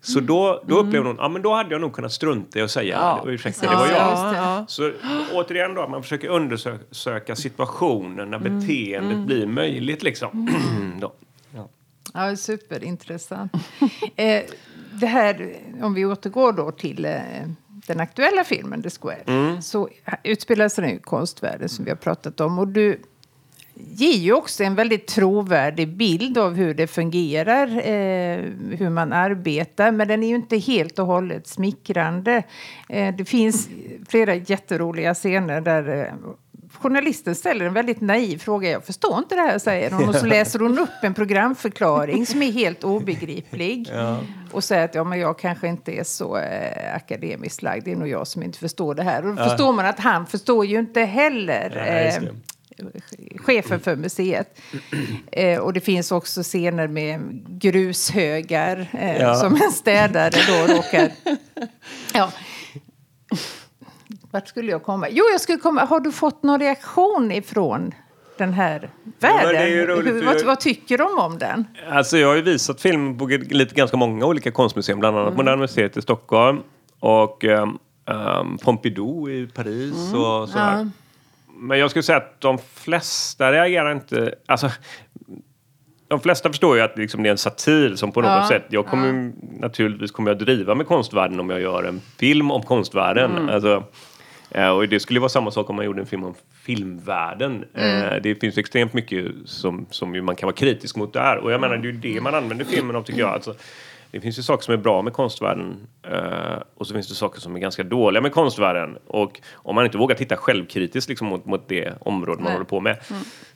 Så 0.00 0.20
då, 0.20 0.62
då 0.66 0.78
upplever 0.78 1.06
hon, 1.06 1.16
ja 1.20 1.28
men 1.28 1.42
då 1.42 1.54
hade 1.54 1.70
jag 1.74 1.80
nog 1.80 1.92
kunnat 1.92 2.12
strunta 2.12 2.58
i 2.58 2.62
att 2.62 2.70
säga, 2.70 2.96
Ja. 3.00 3.20
ja. 3.24 3.30
ursäkta 3.30 3.70
det 3.70 3.76
var 3.76 3.86
Ja, 3.86 3.92
jag. 3.92 4.34
ja, 4.34 4.36
ja. 4.36 4.64
Så 4.68 4.92
återigen 5.34 5.74
då, 5.74 5.88
man 5.88 6.02
försöker 6.02 6.28
undersöka 6.28 7.36
situationen 7.36 8.30
när 8.30 8.38
beteendet 8.38 9.18
blir 9.26 9.46
möjligt 9.46 10.02
liksom. 10.02 10.50
då. 11.00 11.12
Ja, 12.14 12.36
superintressant. 12.36 13.52
eh, 14.16 14.42
det 14.92 15.06
här, 15.06 15.56
om 15.82 15.94
vi 15.94 16.04
återgår 16.04 16.52
då 16.52 16.70
till 16.70 17.04
eh, 17.04 17.12
den 17.86 18.00
aktuella 18.00 18.44
filmen 18.44 18.82
The 18.82 18.90
Square 18.90 19.62
så 19.62 19.88
utspelar 20.22 20.68
sig 20.68 20.84
den 20.84 20.96
i 20.96 20.98
konstvärlden 20.98 21.68
som 21.68 21.84
vi 21.84 21.90
har 21.90 21.96
pratat 21.96 22.40
om. 22.40 22.58
Och 22.58 22.68
du 22.68 23.00
ger 23.78 24.16
ju 24.16 24.32
också 24.32 24.64
en 24.64 24.74
väldigt 24.74 25.06
trovärdig 25.06 25.88
bild 25.88 26.38
av 26.38 26.54
hur 26.54 26.74
det 26.74 26.86
fungerar, 26.86 27.66
eh, 27.66 28.38
hur 28.78 28.90
man 28.90 29.12
arbetar. 29.12 29.92
Men 29.92 30.08
den 30.08 30.22
är 30.22 30.28
ju 30.28 30.34
inte 30.34 30.56
helt 30.56 30.98
och 30.98 31.06
hållet 31.06 31.46
smickrande. 31.46 32.42
Eh, 32.88 33.14
det 33.16 33.24
finns 33.24 33.68
flera 34.08 34.34
jätteroliga 34.34 35.14
scener 35.14 35.60
där 35.60 36.04
eh, 36.04 36.30
journalisten 36.76 37.34
ställer 37.34 37.64
en 37.64 37.74
väldigt 37.74 38.00
naiv 38.00 38.38
fråga. 38.38 38.70
Jag 38.70 38.84
förstår 38.84 39.18
inte 39.18 39.34
det 39.34 39.40
här, 39.40 39.58
säger 39.58 39.90
hon. 39.90 40.08
Och 40.08 40.14
så 40.14 40.26
läser 40.26 40.58
hon 40.58 40.78
upp 40.78 40.88
en 41.02 41.14
programförklaring 41.14 42.26
som 42.26 42.42
är 42.42 42.52
helt 42.52 42.84
obegriplig. 42.84 43.90
Och 44.52 44.64
säger 44.64 44.84
att 44.84 44.94
ja, 44.94 45.04
men 45.04 45.18
jag 45.18 45.38
kanske 45.38 45.68
inte 45.68 45.92
är 45.92 46.04
så 46.04 46.36
eh, 46.36 46.94
akademiskt 46.96 47.62
lagd. 47.62 47.84
Det 47.84 47.92
är 47.92 47.96
nog 47.96 48.08
jag 48.08 48.26
som 48.26 48.42
inte 48.42 48.58
förstår 48.58 48.94
det 48.94 49.02
här. 49.02 49.26
Och 49.26 49.36
då 49.36 49.44
förstår 49.44 49.72
man 49.72 49.86
att 49.86 49.98
han 50.00 50.26
förstår 50.26 50.66
ju 50.66 50.78
inte 50.78 51.00
heller. 51.00 51.82
Eh, 51.86 52.22
chefen 53.36 53.80
för 53.80 53.96
museet. 53.96 54.58
Eh, 55.32 55.58
och 55.58 55.72
det 55.72 55.80
finns 55.80 56.12
också 56.12 56.42
scener 56.42 56.88
med 56.88 57.20
grushögar 57.48 58.88
eh, 58.92 59.16
Ja. 59.16 59.34
som 59.34 59.54
en 59.54 59.72
städare 59.72 60.30
då 60.48 60.74
råkar... 60.74 61.10
Ja. 62.14 62.32
Vart 64.36 64.48
skulle 64.48 64.70
jag 64.70 64.82
komma? 64.82 65.08
Jo, 65.10 65.24
jag 65.32 65.40
skulle 65.40 65.58
komma... 65.58 65.84
Har 65.84 66.00
du 66.00 66.12
fått 66.12 66.42
någon 66.42 66.60
reaktion 66.60 67.32
ifrån 67.32 67.94
den 68.38 68.52
här 68.52 68.90
världen? 69.20 69.86
roligt, 69.86 70.14
Hur, 70.14 70.24
vad, 70.24 70.42
vad 70.44 70.60
tycker 70.60 70.98
de 70.98 71.18
om 71.18 71.38
den? 71.38 71.64
Alltså 71.90 72.18
jag 72.18 72.28
har 72.28 72.34
ju 72.36 72.42
visat 72.42 72.80
film 72.80 73.18
på 73.18 73.26
lite 73.26 73.74
ganska 73.74 73.96
många 73.96 74.26
olika 74.26 74.50
konstmuseer, 74.50 74.96
bland 74.96 75.18
annat 75.18 75.36
Moderna 75.36 75.56
Museet 75.56 75.96
i 75.96 76.02
Stockholm 76.02 76.58
och 77.00 77.44
um, 77.44 78.58
Pompidou 78.58 79.30
i 79.30 79.46
Paris 79.46 80.14
och 80.14 80.48
sådär. 80.48 80.90
Men 81.58 81.78
jag 81.78 81.90
skulle 81.90 82.02
säga 82.02 82.18
att 82.18 82.40
de 82.40 82.58
flesta 82.74 83.52
reagerar 83.52 83.92
inte... 83.92 84.34
Alltså, 84.46 84.70
de 86.08 86.20
flesta 86.20 86.48
förstår 86.48 86.76
ju 86.76 86.82
att 86.82 86.98
liksom 86.98 87.22
det 87.22 87.28
är 87.28 87.30
en 87.30 87.38
satir 87.38 87.94
som 87.94 88.12
på 88.12 88.20
något 88.20 88.30
Ja, 88.30 88.48
sätt... 88.48 88.64
Jag 88.68 88.86
kommer 88.86 89.06
ju- 89.06 89.32
naturligtvis 89.60 90.10
kommer 90.10 90.30
jag 90.30 90.38
driva 90.38 90.74
med 90.74 90.86
konstvärlden 90.86 91.40
om 91.40 91.50
jag 91.50 91.60
gör 91.60 91.84
en 91.84 92.00
film 92.18 92.50
om 92.50 92.62
konstvärlden. 92.62 93.50
Alltså, 93.50 93.72
eh, 93.72 93.82
och 94.50 94.88
det 94.88 95.00
skulle 95.00 95.20
vara 95.20 95.28
samma 95.28 95.50
sak 95.50 95.70
om 95.70 95.76
man 95.76 95.84
gjorde 95.84 96.00
en 96.00 96.06
film 96.06 96.24
om 96.24 96.34
filmvärlden. 96.62 97.64
Eh, 97.74 98.14
Det 98.22 98.40
finns 98.40 98.58
extremt 98.58 98.92
mycket 98.92 99.26
som, 99.44 99.86
som 99.90 100.24
man 100.24 100.36
kan 100.36 100.46
vara 100.46 100.56
kritisk 100.56 100.96
mot 100.96 101.12
där. 101.12 101.36
Och 101.36 101.52
jag 101.52 101.60
menar, 101.60 101.76
det 101.76 101.88
är 101.88 101.92
ju 101.92 101.98
det 101.98 102.20
man 102.20 102.34
använder 102.34 102.64
filmen 102.64 102.96
av 102.96 103.02
tycker 103.02 103.20
jag. 103.20 103.30
Alltså, 103.30 103.54
det 104.10 104.20
finns 104.20 104.38
ju 104.38 104.42
saker 104.42 104.64
som 104.64 104.74
är 104.74 104.78
bra 104.78 105.02
med 105.02 105.12
konstvärlden 105.12 105.76
eh, 106.02 106.62
och 106.74 106.86
så 106.86 106.94
finns 106.94 107.08
det 107.08 107.14
saker 107.14 107.40
som 107.40 107.56
är 107.56 107.60
ganska 107.60 107.82
dåliga 107.82 108.20
med 108.22 108.32
konstvärlden. 108.32 108.98
Och 109.06 109.40
om 109.54 109.74
man 109.74 109.84
inte 109.84 109.98
vågar 109.98 110.16
titta 110.16 110.36
självkritiskt 110.36 111.08
liksom, 111.08 111.28
mot, 111.28 111.46
mot 111.46 111.68
det 111.68 111.92
område 112.00 112.36
man 112.36 112.44
Nej. 112.44 112.52
håller 112.52 112.64
på 112.66 112.80
med, 112.80 112.96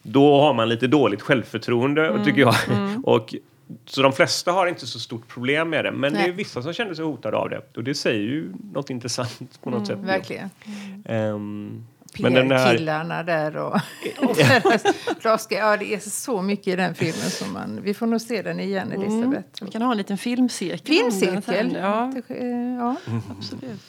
då 0.02 0.40
har 0.40 0.54
man 0.54 0.68
lite 0.68 0.86
dåligt 0.86 1.22
självförtroende, 1.22 2.24
tycker 2.24 2.40
jag. 2.40 2.54
och, 3.04 3.34
så 3.86 4.02
de 4.02 4.12
flesta 4.12 4.52
har 4.52 4.66
inte 4.66 4.86
så 4.86 4.98
stort 4.98 5.28
problem 5.28 5.70
med 5.70 5.84
det, 5.84 5.92
men 5.92 6.12
det 6.12 6.18
är 6.18 6.22
Nej. 6.22 6.32
vissa 6.32 6.62
som 6.62 6.72
känner 6.72 6.94
sig 6.94 7.04
hotade 7.04 7.36
av 7.36 7.50
det. 7.50 7.62
Och 7.76 7.84
det 7.84 7.94
säger 7.94 8.20
ju 8.20 8.52
något 8.72 8.90
intressant 8.90 9.60
på 9.62 9.70
något 9.70 9.86
sätt. 9.86 9.98
Verkligen. 9.98 10.50
Ehm, 11.04 11.84
men 12.18 12.34
den 12.34 12.50
här, 12.50 12.70
PR-killarna 12.70 13.22
där 13.22 13.56
och, 13.56 13.74
och 14.18 14.36
deras. 15.22 15.46
Ja, 15.50 15.76
det 15.76 15.94
är 15.94 15.98
så 16.10 16.42
mycket 16.42 16.66
i 16.66 16.76
den 16.76 16.94
filmen 16.94 17.30
som 17.30 17.52
man... 17.52 17.80
Vi 17.82 17.94
får 17.94 18.06
nog 18.06 18.20
se 18.20 18.42
den 18.42 18.60
igen, 18.60 18.92
Elisabeth. 18.92 19.64
Vi 19.64 19.70
kan 19.70 19.82
ha 19.82 19.90
en 19.90 19.96
liten 19.96 20.18
filmcirkel. 20.18 20.96
Filmcirkel. 20.96 21.76
Ja, 21.80 22.12
Det- 22.28 22.34
eh, 22.34 22.74
ja. 22.74 22.96
absolut. 23.38 23.80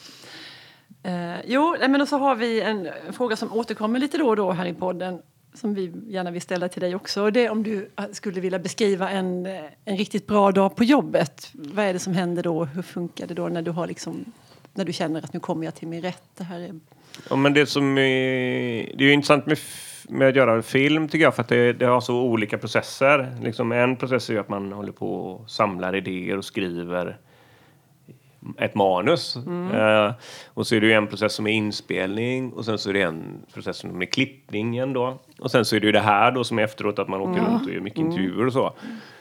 Eh, 1.02 1.40
jo, 1.46 1.76
nej, 1.80 1.88
men 1.88 2.00
och 2.00 2.08
så 2.08 2.18
har 2.18 2.34
vi 2.34 2.60
en 2.60 2.88
fråga 3.12 3.36
som 3.36 3.52
återkommer 3.52 3.98
lite 3.98 4.18
då 4.18 4.28
och 4.28 4.36
då 4.36 4.52
här 4.52 4.66
i 4.66 4.74
podden 4.74 5.18
som 5.54 5.74
vi 5.74 5.92
gärna 6.06 6.30
vill 6.30 6.42
ställa 6.42 6.68
till 6.68 6.82
dig 6.82 6.94
också. 6.94 7.22
Och 7.22 7.32
det 7.32 7.46
är 7.46 7.50
om 7.50 7.62
du 7.62 7.90
skulle 8.12 8.40
vilja 8.40 8.58
beskriva 8.58 9.10
en, 9.10 9.46
en 9.84 9.96
riktigt 9.96 10.26
bra 10.26 10.52
dag 10.52 10.76
på 10.76 10.84
jobbet. 10.84 11.50
Vad 11.52 11.84
är 11.84 11.92
det 11.92 11.98
som 11.98 12.12
händer 12.12 12.42
då? 12.42 12.64
Hur 12.64 12.82
funkar 12.82 13.26
det 13.26 13.34
då 13.34 13.48
när 13.48 13.62
du, 13.62 13.70
har 13.70 13.86
liksom, 13.86 14.24
när 14.74 14.84
du 14.84 14.92
känner 14.92 15.24
att 15.24 15.32
nu 15.32 15.40
kommer 15.40 15.64
jag 15.64 15.74
till 15.74 15.88
min 15.88 16.02
rätt? 16.02 16.22
Det 16.36 16.44
här 16.44 16.60
är... 16.60 16.80
Ja, 17.30 17.36
men 17.36 17.54
det 17.54 17.66
som 17.66 17.98
är, 17.98 18.96
det 18.96 19.04
är 19.04 19.08
ju 19.08 19.12
intressant 19.12 19.46
med, 19.46 19.58
med 20.08 20.28
att 20.28 20.36
göra 20.36 20.62
film 20.62 21.08
tycker 21.08 21.24
jag 21.24 21.34
för 21.34 21.42
att 21.42 21.48
det, 21.48 21.72
det 21.72 21.86
har 21.86 22.00
så 22.00 22.22
olika 22.22 22.58
processer. 22.58 23.36
Liksom 23.42 23.72
en 23.72 23.96
process 23.96 24.28
är 24.28 24.34
ju 24.34 24.40
att 24.40 24.48
man 24.48 24.72
håller 24.72 24.92
på 24.92 25.14
och 25.14 25.50
samlar 25.50 25.96
idéer 25.96 26.38
och 26.38 26.44
skriver 26.44 27.18
ett 28.58 28.74
manus. 28.74 29.36
Eh, 29.74 30.12
och 30.46 30.66
så 30.66 30.74
är 30.74 30.80
det 30.80 30.86
ju 30.86 30.92
en 30.92 31.06
process 31.06 31.32
som 31.34 31.46
är 31.46 31.52
inspelning 31.52 32.52
och 32.52 32.64
sen 32.64 32.78
så 32.78 32.90
är 32.90 32.94
det 32.94 33.02
en 33.02 33.42
process 33.54 33.76
som 33.76 34.02
är 34.02 34.06
klippningen 34.06 34.92
då. 34.92 35.18
Och 35.40 35.50
sen 35.50 35.64
så 35.64 35.76
är 35.76 35.80
det 35.80 35.86
ju 35.86 35.92
det 35.92 36.00
här 36.00 36.30
då 36.32 36.44
som 36.44 36.58
är 36.58 36.62
efteråt 36.62 36.98
att 36.98 37.08
man 37.08 37.20
åker 37.20 37.40
runt 37.40 37.66
och 37.66 37.72
gör 37.72 37.80
mycket 37.80 37.98
intervjuer 37.98 38.46
och 38.46 38.52
så. 38.52 38.72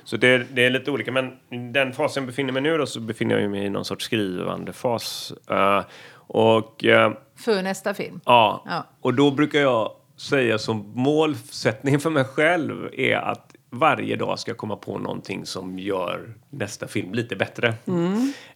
Så 0.03 0.17
det, 0.17 0.55
det 0.55 0.65
är 0.65 0.69
lite 0.69 0.91
olika 0.91 1.11
men 1.11 1.25
i 1.49 1.57
den 1.57 1.93
fasen 1.93 2.23
jag 2.23 2.27
befinner 2.27 2.53
mig 2.53 2.61
nu 2.61 2.77
då 2.77 2.85
så 2.85 2.99
befinner 2.99 3.39
jag 3.39 3.51
mig 3.51 3.65
i 3.65 3.69
någon 3.69 3.85
sorts 3.85 4.05
skrivande 4.05 4.73
fas. 4.73 5.33
Eh, 5.49 5.81
och 6.13 6.85
eh, 6.85 7.11
För 7.35 7.61
nästa 7.61 7.93
film. 7.93 8.19
Ja. 8.25 8.63
Ja. 8.69 8.85
och 9.01 9.13
då 9.13 9.31
brukar 9.31 9.59
jag 9.59 9.91
säga 10.17 10.57
som 10.57 10.91
målsättning 10.95 11.99
för 11.99 12.09
mig 12.09 12.23
själv 12.23 12.89
är 12.93 13.15
att 13.15 13.50
varje 13.73 14.15
dag 14.15 14.39
ska 14.39 14.51
jag 14.51 14.57
komma 14.57 14.75
på 14.75 14.97
någonting 14.99 15.45
som 15.45 15.79
gör 15.79 16.33
nästa 16.49 16.87
film 16.87 17.13
lite 17.13 17.35
bättre. 17.35 17.67
Eh, 17.67 17.73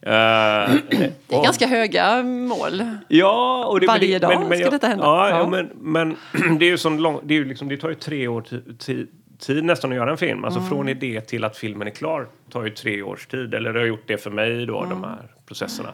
Det 0.00 1.04
är 1.28 1.38
och- 1.38 1.44
ganska 1.44 1.66
höga 1.66 2.22
mål. 2.22 2.82
Ja, 3.08 3.64
och 3.66 3.80
det, 3.80 3.86
Varje 3.86 4.12
men 4.12 4.20
dag 4.20 4.30
men, 4.40 4.48
men, 4.48 4.58
ska 4.58 4.64
jag- 4.66 4.72
detta 4.72 4.86
hända. 4.88 5.04
Ja, 5.04 5.28
ja. 5.30 5.38
Ja. 5.38 5.46
men, 5.48 5.70
men 5.74 6.16
det 6.58 6.64
är 6.66 6.70
ju 6.70 6.78
sån 6.78 7.02
lång, 7.02 7.20
det, 7.24 7.36
är 7.36 7.44
liksom, 7.44 7.68
det 7.68 7.76
tar 7.76 7.88
ju 7.88 7.94
tre 7.94 8.28
år 8.28 8.40
ti- 8.42 8.76
ti- 8.78 9.06
tid 9.38 9.64
nästan 9.64 9.90
att 9.90 9.96
göra 9.96 10.10
en 10.10 10.16
film. 10.18 10.44
Alltså 10.44 10.60
Mm. 10.60 10.70
från 10.70 10.88
idé 10.88 11.20
till 11.20 11.44
att 11.44 11.56
filmen 11.56 11.88
är 11.88 11.92
klar 11.92 12.26
tar 12.50 12.64
ju 12.64 12.70
tre 12.70 13.02
års 13.02 13.26
tid. 13.26 13.54
Eller 13.54 13.72
det 13.72 13.78
har 13.80 13.86
gjort 13.86 14.04
det 14.06 14.16
för 14.18 14.30
mig 14.30 14.66
då, 14.66 14.78
Mm. 14.78 14.90
de 14.90 15.04
här 15.04 15.30
processerna. 15.46 15.88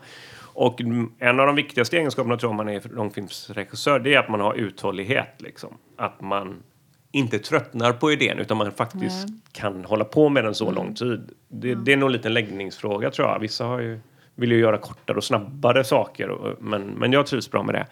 Och 0.54 0.80
mm, 0.80 1.12
en 1.18 1.40
av 1.40 1.46
de 1.46 1.56
viktigaste 1.56 1.96
egenskaperna 1.96 2.36
tror 2.36 2.52
jag 2.52 2.56
man 2.56 2.68
är 2.68 2.82
långfilmsregissör, 2.94 3.98
det 3.98 4.14
är 4.14 4.18
att 4.18 4.28
man 4.28 4.40
har 4.40 4.54
uthållighet. 4.54 5.28
Liksom. 5.38 5.74
Att 5.96 6.20
man 6.20 6.62
inte 7.12 7.38
tröttnar 7.38 7.92
på 7.92 8.12
idén 8.12 8.38
utan 8.38 8.56
man 8.56 8.72
faktiskt 8.72 9.28
kan 9.52 9.84
hålla 9.84 10.04
på 10.04 10.28
med 10.28 10.44
den 10.44 10.54
så 10.54 10.64
Mm. 10.64 10.74
lång 10.74 10.94
tid. 10.94 11.30
Det, 11.48 11.74
det 11.74 11.92
är 11.92 11.96
nog 11.96 12.10
lite 12.10 12.28
en 12.28 12.34
läggningsfråga 12.34 13.10
tror 13.10 13.28
jag. 13.28 13.38
Vissa 13.38 13.64
har 13.64 13.80
ju, 13.80 14.00
vill 14.34 14.52
ju 14.52 14.58
göra 14.58 14.78
kortare 14.78 15.16
och 15.16 15.24
snabbare 15.24 15.84
saker 15.84 16.28
och, 16.30 16.62
men, 16.62 16.82
men 16.82 17.12
jag 17.12 17.26
trivs 17.26 17.50
bra 17.50 17.62
med 17.62 17.74
det. 17.74 17.86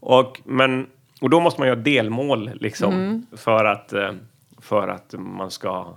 Och, 0.00 0.40
men, 0.44 0.86
och 1.20 1.30
då 1.30 1.40
måste 1.40 1.60
man 1.60 1.68
göra 1.68 1.78
delmål 1.80 2.50
liksom, 2.60 2.94
Mm. 2.94 3.26
för, 3.36 3.64
att, 3.64 3.92
eh, 3.92 4.12
för 4.58 4.88
att 4.88 5.14
man 5.18 5.50
ska 5.50 5.94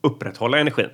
upprätthålla 0.00 0.58
energin. 0.58 0.90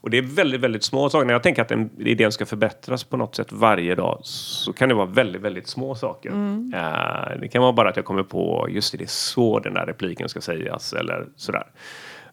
Och 0.00 0.10
det 0.10 0.18
är 0.18 0.22
väldigt, 0.22 0.60
väldigt 0.60 0.84
små 0.84 1.10
saker. 1.10 1.26
När 1.26 1.32
jag 1.32 1.42
tänker 1.42 1.62
att 1.62 1.70
en 1.70 1.90
idén 1.98 2.32
ska 2.32 2.46
förbättras 2.46 3.04
på 3.04 3.16
något 3.16 3.34
sätt 3.36 3.52
varje 3.52 3.94
dag 3.94 4.20
så 4.22 4.72
kan 4.72 4.88
det 4.88 4.94
vara 4.94 5.06
väldigt, 5.06 5.42
väldigt 5.42 5.68
små 5.68 5.94
saker. 5.94 6.30
Eh, 6.74 7.40
det 7.40 7.48
kan 7.48 7.62
vara 7.62 7.72
bara 7.72 7.88
att 7.88 7.96
jag 7.96 8.04
kommer 8.04 8.22
på, 8.22 8.66
just 8.70 8.92
det, 8.92 8.98
det 8.98 9.04
är 9.04 9.08
så 9.08 9.58
den 9.58 9.74
där 9.74 9.86
repliken 9.86 10.28
ska 10.28 10.40
sägas 10.40 10.92
eller 10.92 11.26
sådär. 11.36 11.66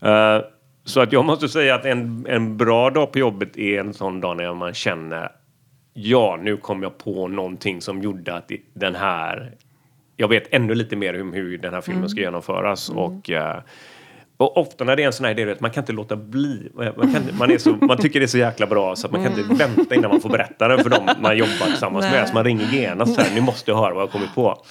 Eh, 0.02 0.42
så 0.84 1.02
att 1.02 1.12
jag 1.12 1.26
måste 1.26 1.50
säga 1.50 1.76
att 1.76 1.86
en, 1.86 2.26
en 2.30 2.58
bra 2.58 2.90
dag 2.90 3.12
på 3.12 3.20
jobbet 3.20 3.58
är 3.58 3.80
en 3.80 3.94
sån 3.94 4.22
dag 4.22 4.38
när 4.38 4.54
man 4.54 4.74
känner 4.74 5.32
ja, 5.98 6.40
nu 6.42 6.58
kom 6.58 6.84
jag 6.84 6.98
på 6.98 7.28
någonting 7.28 7.82
som 7.82 8.02
gjorde 8.02 8.34
att 8.34 8.52
den 8.74 8.96
här... 8.96 9.52
Jag 10.18 10.28
vet 10.28 10.54
ännu 10.54 10.76
lite 10.76 10.96
mer 10.96 11.22
om 11.22 11.34
hur 11.34 11.58
den 11.58 11.74
här 11.74 11.82
filmen 11.82 12.10
ska 12.10 12.22
genomföras 12.22 12.90
och, 12.90 13.30
eh, 13.30 13.60
och 14.38 14.58
ofta 14.58 14.84
när 14.84 14.96
det 14.96 15.04
är 15.04 15.08
en 15.08 15.14
sån 15.14 15.26
här 15.26 15.32
idé, 15.32 15.46
vet, 15.46 15.60
man 15.60 15.72
kan 15.72 15.82
inte 15.84 15.94
låta 15.94 16.16
bli. 16.16 16.72
Man, 16.76 17.14
kan, 17.14 17.24
man, 17.38 17.52
är 17.52 17.58
så, 17.58 17.70
man 17.70 17.98
tycker 17.98 18.20
det 18.20 18.26
är 18.26 18.28
så 18.28 18.38
jäkla 18.38 18.68
bra 18.68 18.96
så 18.96 19.08
att 19.08 19.14
man 19.14 19.24
kan 19.24 19.40
inte 19.40 19.54
vänta 19.54 19.96
innan 19.96 20.12
man 20.12 20.22
får 20.22 20.30
berätta 20.30 20.68
den 20.68 20.84
för 20.84 20.90
dem 20.90 21.10
man 21.20 21.38
jobbar 21.38 21.66
tillsammans 21.66 22.06
Nej. 22.06 22.20
med. 22.20 22.28
Så 22.28 22.34
man 22.34 22.44
ringer 22.44 22.66
genast 22.66 23.16
så 23.16 23.22
här, 23.22 23.34
ni 23.34 23.42
måste 23.42 23.74
höra 23.74 23.94
vad 23.94 24.04
jag 24.04 24.12
kommit 24.12 24.36
på. 24.36 24.64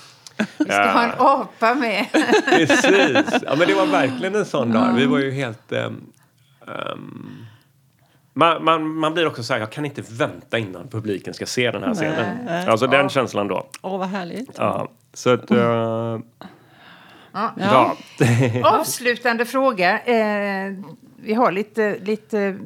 Vi 0.59 0.65
ska 0.65 0.91
ha 0.91 1.03
en 1.05 1.11
apa 1.19 1.75
med. 1.75 2.07
Precis. 2.45 3.43
Ja, 3.43 3.55
men 3.59 3.69
det 3.69 3.75
var 3.75 3.87
verkligen 3.87 4.35
en 4.35 4.45
sån 4.45 4.73
dag. 4.73 4.95
Vi 4.97 5.07
var 5.07 5.19
ju 5.19 5.31
helt... 5.31 5.73
ehm, 5.73 6.01
ehm, 6.67 7.47
man, 8.33 8.65
man, 8.65 8.89
man 8.89 9.15
blir 9.15 9.27
också 9.27 9.43
så 9.43 9.53
här, 9.53 9.61
jag 9.61 9.73
kan 9.73 9.85
inte 9.85 10.03
vänta 10.11 10.59
innan 10.59 10.89
publiken 10.89 11.35
ska 11.35 11.47
se 11.47 11.71
den 11.71 11.83
här 11.83 11.95
scenen. 11.95 12.49
Alltså 12.69 12.87
den 12.87 13.09
känslan 13.09 13.49
då. 13.49 13.67
Åh, 13.83 13.99
vad 13.99 14.09
härligt. 14.09 14.51
Ja, 14.57 14.89
så 15.15 15.31
att... 15.31 15.51
eh, 15.51 16.19
Ja. 17.35 17.53
ja. 17.59 17.97
Avslutande 18.81 19.47
fråga. 19.47 20.01
Eh, 20.01 20.73
vi 21.17 21.35
har 21.35 21.53
lite, 21.53 21.99
lite 21.99 22.59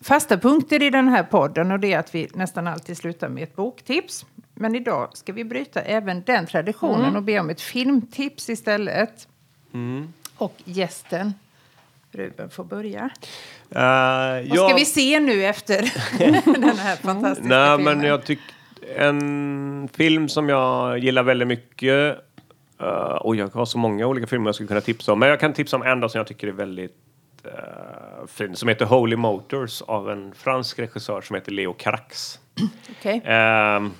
fasta 0.00 0.38
punkter 0.38 0.82
i 0.82 0.90
den 0.90 1.08
här 1.08 1.22
podden 1.22 1.72
och 1.72 1.80
det 1.80 1.92
är 1.92 1.98
att 1.98 2.14
vi 2.14 2.28
nästan 2.34 2.66
alltid 2.66 2.96
slutar 2.96 3.28
med 3.28 3.42
ett 3.42 3.56
boktips. 3.56 4.26
Men 4.54 4.74
idag 4.74 5.08
ska 5.16 5.32
vi 5.32 5.44
bryta 5.44 5.80
även 5.80 6.22
den 6.22 6.46
traditionen 6.46 7.16
och 7.16 7.22
be 7.22 7.40
om 7.40 7.50
ett 7.50 7.60
filmtips 7.60 8.48
istället. 8.48 9.28
Och 10.36 10.54
gästen, 10.64 11.34
Ruben, 12.12 12.50
får 12.50 12.64
börja. 12.64 13.10
Eh, 13.70 14.48
Vad 14.50 14.68
ska 14.68 14.74
vi 14.76 14.84
se 14.84 15.20
nu 15.20 15.44
efter 15.44 15.92
den 16.60 16.78
här 16.78 16.96
fantastiska 16.96 17.48
Nej, 17.48 17.76
filmen? 17.76 17.98
men 17.98 18.08
jag 18.08 18.24
tycker 18.24 18.44
en 18.96 19.88
film 19.92 20.28
som 20.28 20.48
jag 20.48 20.98
gillar 20.98 21.22
väldigt 21.22 21.48
mycket. 21.48 22.18
Uh, 22.82 22.88
och 23.14 23.36
jag 23.36 23.48
har 23.48 23.64
så 23.64 23.78
många 23.78 24.06
olika 24.06 24.26
filmer 24.26 24.48
jag 24.48 24.54
skulle 24.54 24.68
kunna 24.68 24.80
tipsa 24.80 25.12
om. 25.12 25.18
Men 25.18 25.28
jag 25.28 25.40
kan 25.40 25.52
tipsa 25.52 25.76
om 25.76 25.82
en 25.82 26.00
då 26.00 26.08
som 26.08 26.18
jag 26.18 26.26
tycker 26.26 26.48
är 26.48 26.52
väldigt 26.52 26.96
uh, 27.46 28.26
fin. 28.26 28.56
Som 28.56 28.68
heter 28.68 28.86
Holy 28.86 29.16
Motors 29.16 29.82
av 29.82 30.10
en 30.10 30.34
fransk 30.34 30.78
regissör 30.78 31.20
som 31.20 31.34
heter 31.34 31.52
Leo 31.52 31.72
Carax. 31.72 32.38
Okej. 32.98 33.22
Ehm, 33.24 33.90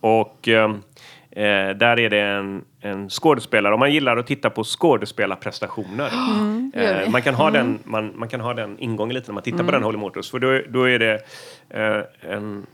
och 0.00 0.48
eh, 0.48 0.74
där 1.76 2.00
är 2.00 2.10
det 2.10 2.20
en, 2.20 2.64
en 2.80 3.10
skådespelare. 3.10 3.74
Om 3.74 3.80
man 3.80 3.92
gillar 3.92 4.16
att 4.16 4.26
titta 4.26 4.50
på 4.50 4.64
skådespelarprestationer. 4.64 6.10
Eh, 6.74 7.10
man, 7.10 7.22
kan 7.22 7.34
ha 7.34 7.50
den, 7.50 7.78
man, 7.84 8.18
man 8.18 8.28
kan 8.28 8.40
ha 8.40 8.54
den 8.54 8.78
ingången 8.78 9.14
lite 9.14 9.28
när 9.28 9.34
man 9.34 9.42
tittar 9.42 9.64
på 9.64 9.70
den 9.70 9.82
Holy 9.82 9.98
Motors. 9.98 10.30
För 10.30 10.38
då, 10.38 10.60
då 10.68 10.88
är 10.88 10.98
det 10.98 11.20
en... 12.20 12.66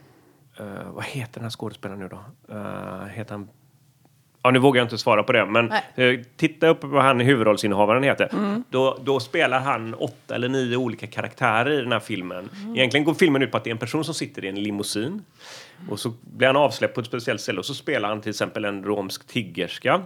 vad 0.87 1.05
heter 1.05 1.35
den 1.35 1.43
här 1.43 1.51
skådespelaren 1.51 2.01
nu 2.01 2.09
då? 2.09 2.25
Uh, 2.55 3.07
heter 3.07 3.33
han 3.33 3.49
Ja, 4.43 4.51
nu 4.51 4.59
vågar 4.59 4.79
jag 4.81 4.85
inte 4.85 4.99
svara 4.99 5.23
på 5.23 5.33
det, 5.33 5.47
men 5.47 5.73
eh, 5.95 6.21
titta 6.37 6.69
upp 6.69 6.85
vad 6.85 7.03
han 7.03 7.21
huvudrollsinnehavaren 7.21 8.03
heter. 8.03 8.29
Då, 8.71 8.99
då 9.05 9.21
spelar 9.21 9.61
han 9.61 9.95
åtta 9.95 10.35
eller 10.35 10.49
nio 10.49 10.77
olika 10.77 11.07
karaktärer 11.07 11.71
i 11.71 11.77
den 11.83 11.93
här 11.93 12.01
filmen. 12.01 12.51
Egentligen 12.77 13.05
går 13.05 13.15
filmen 13.15 13.43
ut 13.43 13.51
på 13.51 13.57
att 13.57 13.65
det 13.65 13.71
är 13.71 13.73
en 13.73 13.79
person 13.79 14.05
som 14.05 14.15
sitter 14.15 14.45
i 14.45 14.49
en 14.49 14.63
limousin. 14.63 15.23
Och 15.89 16.01
så 16.01 16.13
blir 16.21 16.47
han 16.47 16.57
avsläppt 16.57 16.95
på 16.95 17.01
ett 17.01 17.07
speciellt 17.07 17.41
ställe 17.41 17.59
och 17.59 17.65
så 17.67 17.75
spelar 17.75 18.09
han 18.09 18.21
till 18.21 18.31
exempel 18.31 18.65
en 18.65 18.85
romsk 18.85 19.27
tiggerska. 19.27 20.03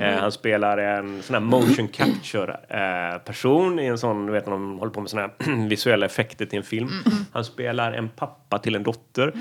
Eh, 0.00 0.18
han 0.20 0.32
spelar 0.32 0.78
en 0.78 1.22
sån 1.22 1.34
här 1.34 1.40
motion 1.40 1.88
capture 1.88 2.60
eh, 2.68 3.18
person 3.18 3.78
i 3.78 3.86
en 3.86 3.98
sån, 3.98 4.26
du 4.26 4.32
vet 4.32 4.46
när 4.46 4.52
de 4.52 4.78
håller 4.78 4.92
på 4.92 5.00
med 5.00 5.10
såna 5.10 5.22
här 5.22 5.66
visuella 5.68 6.06
effekter 6.06 6.46
till 6.46 6.58
en 6.58 6.64
film. 6.64 6.88
Han 7.32 7.44
spelar 7.44 7.92
en 7.92 8.08
pappa 8.08 8.58
till 8.58 8.74
en 8.74 8.82
dotter. 8.82 9.32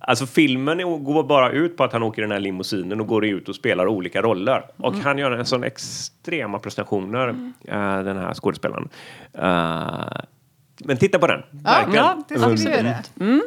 Alltså 0.00 0.26
filmen 0.26 1.04
går 1.04 1.22
bara 1.24 1.50
ut 1.50 1.76
på 1.76 1.84
att 1.84 1.92
han 1.92 2.02
åker 2.02 2.22
i 2.22 2.24
den 2.24 2.32
här 2.32 2.40
limousinen 2.40 3.00
och 3.00 3.06
går 3.06 3.24
ut 3.24 3.48
och 3.48 3.54
spelar 3.54 3.86
olika 3.86 4.22
roller. 4.22 4.62
Och 4.76 4.94
han 4.94 5.18
gör 5.18 5.30
en 5.30 5.46
sån 5.46 5.64
extrema 5.64 6.58
prestationer, 6.58 7.28
eh, 7.68 8.02
den 8.02 8.16
här 8.16 8.34
skådespelaren. 8.34 8.88
Eh, 9.34 10.20
men 10.84 10.96
titta 10.96 11.18
på 11.18 11.26
den. 11.26 11.42
Verkligen. 11.50 12.04
Ja, 12.04 12.22
det 12.28 12.38
ska 12.38 12.48
vi 12.48 12.66
Mm. 12.66 12.86
göra. 12.86 13.42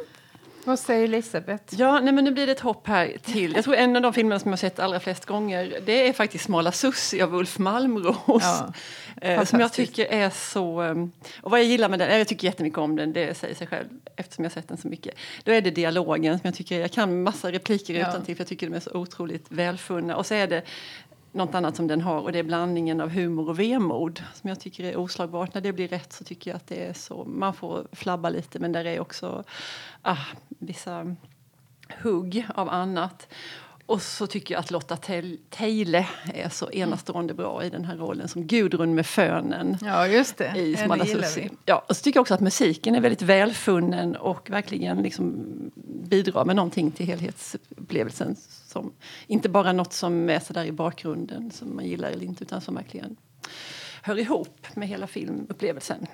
Vad 0.66 0.80
säger 0.80 1.04
Elisabeth? 1.04 1.64
Ja, 1.78 2.00
nej, 2.00 2.14
men 2.14 2.24
nu 2.26 2.32
blir 2.32 2.46
det 2.46 2.52
ett 2.52 2.60
hopp 2.60 2.88
här 2.88 3.16
till. 3.24 3.54
Jag 3.56 3.64
tror 3.64 3.76
en 3.76 3.96
av 3.96 4.02
de 4.02 4.14
filmerna 4.14 4.40
som 4.40 4.52
jag 4.52 4.60
sett 4.60 4.80
allra 4.80 5.00
flest 5.00 5.26
gånger 5.26 5.80
det 5.86 6.08
är 6.08 6.14
faktiskt 6.14 6.44
Smala 6.46 6.72
Sussi 6.72 7.22
av 7.22 7.36
Ulf 7.36 7.58
Malmros. 7.60 8.16
Ja, 8.28 8.74
eh, 9.22 9.44
som 9.46 9.60
jag 9.60 9.74
tycker 9.74 10.06
är 10.06 10.30
så... 10.30 10.84
eh, 10.84 10.96
Och 11.42 11.52
vad 11.52 11.60
jag 11.60 11.68
gillar 11.68 11.90
med 11.90 12.00
den, 12.00 12.18
jag 12.18 12.28
tycker 12.28 12.48
jättemycket 12.48 12.80
om 12.80 12.96
den, 12.96 13.14
det 13.14 13.38
säger 13.38 13.56
sig 13.56 13.68
själv 13.68 13.88
eftersom 14.16 14.44
jag 14.46 14.52
sett 14.52 14.68
den 14.68 14.78
så 14.78 14.88
mycket. 14.88 15.16
Då 15.44 15.52
är 15.52 15.62
det 15.62 15.72
dialogen 15.72 16.40
som 16.40 16.48
jag 16.48 16.56
tycker, 16.56 16.80
jag 16.80 16.92
kan 16.92 17.24
massa 17.24 17.52
repliker 17.52 17.94
Ja. 17.94 18.10
utantill 18.10 18.36
för 18.36 18.42
jag 18.42 18.48
tycker 18.48 18.70
de 18.70 18.76
är 18.76 18.80
så 18.80 18.92
otroligt 18.94 19.46
välfunna. 19.50 20.16
Och 20.16 20.26
så 20.26 20.34
är 20.34 20.48
det 20.48 20.62
något 21.32 21.56
annat 21.56 21.76
som 21.76 21.88
den 21.88 22.02
har 22.02 22.22
och 22.22 22.32
det 22.32 22.40
är 22.40 22.44
blandningen 22.44 23.02
av 23.02 23.10
humor 23.10 23.50
och 23.50 23.60
vemod 23.60 24.24
som 24.34 24.50
jag 24.50 24.60
tycker 24.60 24.84
är 24.84 24.98
oslagbart. 24.98 25.54
När 25.54 25.62
det 25.62 25.74
blir 25.74 25.88
rätt 25.88 26.14
så 26.14 26.24
tycker 26.24 26.52
jag 26.52 26.56
att 26.56 26.68
det 26.68 26.86
är 26.86 26.94
så, 26.94 27.26
man 27.26 27.54
får 27.54 27.88
flabba 27.92 28.30
lite 28.30 28.60
men 28.60 28.72
där 28.72 28.86
är 28.86 29.00
också 29.00 29.44
ah, 30.02 30.26
vissa 30.48 31.16
hugg 32.04 32.48
av 32.56 32.70
annat. 32.70 33.28
Och 33.90 34.02
så 34.02 34.28
tycker 34.28 34.54
jag 34.54 34.60
att 34.60 34.72
Lotta 34.72 34.98
Teile 35.50 36.08
är 36.34 36.50
så 36.50 36.72
enastående 36.72 37.34
bra 37.34 37.64
i 37.64 37.70
den 37.70 37.86
här 37.86 37.98
rollen 37.98 38.28
som 38.28 38.48
Gudrun 38.48 38.96
med 38.96 39.06
fönen 39.06 39.78
Ja, 39.82 40.08
just 40.08 40.38
det. 40.38 40.54
i 40.56 40.76
Smala 40.76 41.06
Sussi. 41.06 41.50
Ja, 41.66 41.86
och 41.90 41.98
så 41.98 42.04
tycker 42.04 42.18
jag 42.18 42.22
också 42.22 42.34
att 42.34 42.40
musiken 42.40 42.96
är 42.96 43.02
väldigt 43.02 43.22
välfunnen 43.22 44.16
och 44.16 44.50
verkligen 44.50 44.98
liksom 45.02 45.46
bidrar 45.86 46.46
med 46.46 46.56
någonting 46.56 46.92
till 46.92 47.06
helhetsupplevelsen. 47.06 48.36
Som, 48.68 48.92
inte 49.28 49.50
bara 49.50 49.74
något 49.74 49.94
som 49.94 50.30
är 50.30 50.40
sådär 50.40 50.66
i 50.66 50.72
bakgrunden 50.72 51.52
som 51.52 51.76
man 51.76 51.86
gillar 51.86 52.10
eller 52.10 52.26
inte 52.26 52.44
utan 52.44 52.62
som 52.62 52.76
verkligen 52.76 53.16
hör 54.02 54.20
ihop 54.20 54.68
med 54.74 54.88
hela 54.88 55.08
filmupplevelsen. 55.08 56.08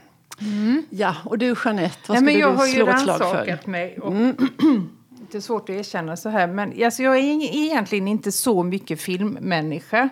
Ja, 0.90 1.16
och 1.26 1.38
du 1.38 1.56
Jeanette, 1.66 1.98
vad 2.08 2.24
Nej, 2.24 2.42
skulle 2.42 2.56
du 2.56 2.74
slå 2.74 2.88
ett 2.90 3.02
slag 3.02 3.60
för? 3.64 3.70
mig. 3.70 4.00
Och 4.00 4.14
det 4.14 4.34
är 5.34 5.40
svårt 5.40 5.70
att 5.70 5.76
erkänna 5.76 6.18
så 6.18 6.30
här. 6.30 6.48
Men 6.48 6.84
alltså, 6.84 7.04
jag 7.04 7.18
är 7.18 7.56
egentligen 7.56 8.08
inte 8.08 8.32
så 8.32 8.64
mycket 8.64 9.02
filmmänniska. 9.02 10.10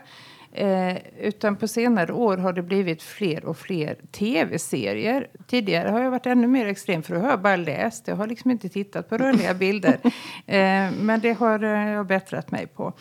Eh, 0.56 0.98
utan 1.20 1.56
på 1.56 1.68
senare 1.68 2.14
år 2.14 2.38
har 2.38 2.54
det 2.54 2.62
blivit 2.62 3.04
fler 3.04 3.46
och 3.46 3.58
fler 3.58 3.98
tv-serier. 4.12 5.28
Tidigare 5.48 5.90
har 5.90 6.00
jag 6.00 6.12
varit 6.12 6.26
ännu 6.26 6.48
mer 6.48 6.68
extrem 6.68 7.04
för 7.04 7.16
då 7.16 7.22
har 7.22 7.30
jag 7.30 7.42
bara 7.42 7.56
läst. 7.56 8.08
Jag 8.08 8.16
har 8.16 8.28
liksom 8.28 8.52
inte 8.52 8.70
tittat 8.70 9.10
på 9.10 9.18
rörliga 9.18 9.54
bilder. 9.64 10.00
Eh, 10.46 10.92
men 11.02 11.20
det 11.22 11.34
har 11.34 11.64
eh, 11.64 11.90
jag 11.92 12.08
bättrat 12.08 12.52
mig 12.52 12.68
på. 12.68 12.94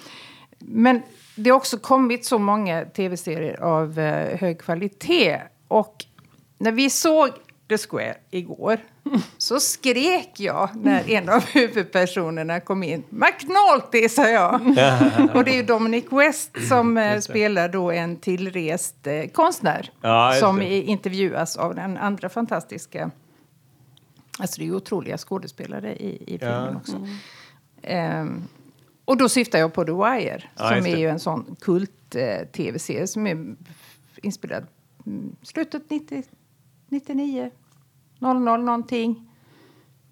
Men 0.59 1.03
det 1.37 1.51
har 1.51 1.57
också 1.57 1.79
kommit 1.79 2.25
så 2.25 2.39
många 2.39 2.85
tv-serier 2.85 3.63
av 3.63 3.99
eh, 3.99 4.39
hög 4.39 4.61
kvalitet. 4.61 5.41
Och 5.69 6.05
när 6.59 6.73
vi 6.73 6.91
såg 6.91 7.29
The 7.69 7.79
Square 7.79 8.15
igår 8.31 8.79
så 9.39 9.61
skrek 9.61 10.41
jag 10.41 10.69
när 10.77 11.11
en 11.11 11.29
av 11.29 11.45
huvudpersonerna 11.45 12.61
kom 12.61 12.83
in. 12.83 13.03
McNulty, 13.09 14.09
sa 14.09 14.29
jag! 14.29 14.55
och 15.35 15.45
det 15.45 15.51
är 15.51 15.57
ju 15.57 15.63
Dominic 15.63 16.05
West 16.11 16.69
som 16.69 16.99
eh, 16.99 17.21
spelar 17.21 17.69
då 17.69 17.91
en 17.91 18.17
tillrest 18.17 19.07
eh, 19.07 19.27
konstnär 19.27 19.91
Ja, 20.01 20.37
som 20.41 20.63
intervjuas 20.63 21.57
av 21.57 21.75
den 21.75 21.97
andra 21.97 22.29
fantastiska... 22.29 23.11
Alltså 24.39 24.59
det 24.59 24.65
är 24.65 24.67
ju 24.67 24.75
otroliga 24.75 25.19
skådespelare 25.19 25.97
i, 25.97 26.35
i 26.35 26.39
filmen 26.39 26.69
Ja. 26.73 26.77
också. 26.77 27.07
Ehm, 27.83 28.43
och 29.05 29.17
då 29.17 29.29
syftar 29.29 29.59
jag 29.59 29.73
på 29.75 29.85
The 29.85 29.93
Wire, 29.93 30.43
Ja, 30.57 30.69
som 30.69 30.87
är 30.87 30.97
ju 30.97 31.09
en 31.09 31.19
sån 31.21 31.57
kult-tv-serie 31.61 33.07
som 33.07 33.27
är 33.27 33.55
inspelad 34.23 34.67
mm, 35.07 35.37
slutet 35.43 35.91
90, 35.91 36.23
99, 36.89 37.51
00 38.23 38.57
någonting. 38.57 39.29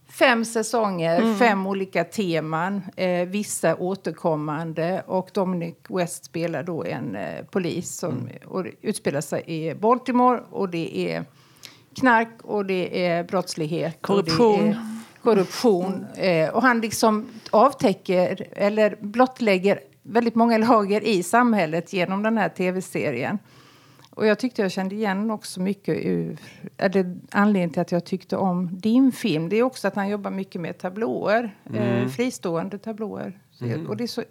Fem 0.08 0.44
säsonger, 0.44 1.34
fem 1.38 1.66
olika 1.66 2.04
teman, 2.04 2.82
eh, 2.96 3.28
vissa 3.28 3.76
återkommande. 3.76 5.02
Och 5.06 5.30
Dominic 5.34 5.76
West 5.88 6.24
spelar 6.24 6.62
då 6.62 6.84
en 6.84 7.16
eh, 7.16 7.44
polis 7.50 7.96
som 7.96 8.28
och 8.46 8.64
det 8.64 8.70
utspelar 8.82 9.20
sig 9.20 9.42
i 9.46 9.74
Baltimore. 9.74 10.40
Och 10.50 10.68
det 10.68 11.12
är 11.12 11.24
knark 11.94 12.42
och 12.42 12.66
det 12.66 13.06
är 13.06 13.24
brottslighet. 13.24 13.98
Korruption. 14.00 14.50
Och 14.50 14.62
det 14.62 14.70
är 14.70 14.76
korruption. 15.22 16.06
Eh, 16.16 16.48
och 16.48 16.62
han 16.62 16.80
liksom 16.80 17.26
avtäcker, 17.50 18.48
eller 18.52 18.96
blottlägger 19.00 19.80
väldigt 20.02 20.34
många 20.34 20.58
lager 20.58 21.04
i 21.04 21.22
samhället 21.22 21.92
genom 21.92 22.22
den 22.22 22.38
här 22.38 22.48
tv-serien. 22.48 23.38
Och 24.20 24.26
jag 24.26 24.38
tyckte 24.38 24.62
jag 24.62 24.70
kände 24.72 24.94
igen 24.94 25.30
också 25.30 25.60
mycket 25.60 25.96
ur, 26.06 26.38
eller 26.76 27.16
anledningen 27.30 27.70
till 27.70 27.82
att 27.82 27.92
jag 27.92 28.04
tyckte 28.04 28.36
om 28.36 28.78
din 28.80 29.12
film, 29.12 29.48
det 29.48 29.56
är 29.56 29.62
också 29.62 29.88
att 29.88 29.94
han 29.94 30.08
jobbar 30.08 30.30
mycket 30.30 30.60
med 30.60 30.78
tablåer, 30.78 31.56
eh, 31.74 32.08
fristående 32.08 32.78
tablåer. 32.78 33.38
Så, 33.50 33.64
Och 33.88 33.96
det 33.96 34.04
är 34.04 34.08
så 34.08 34.22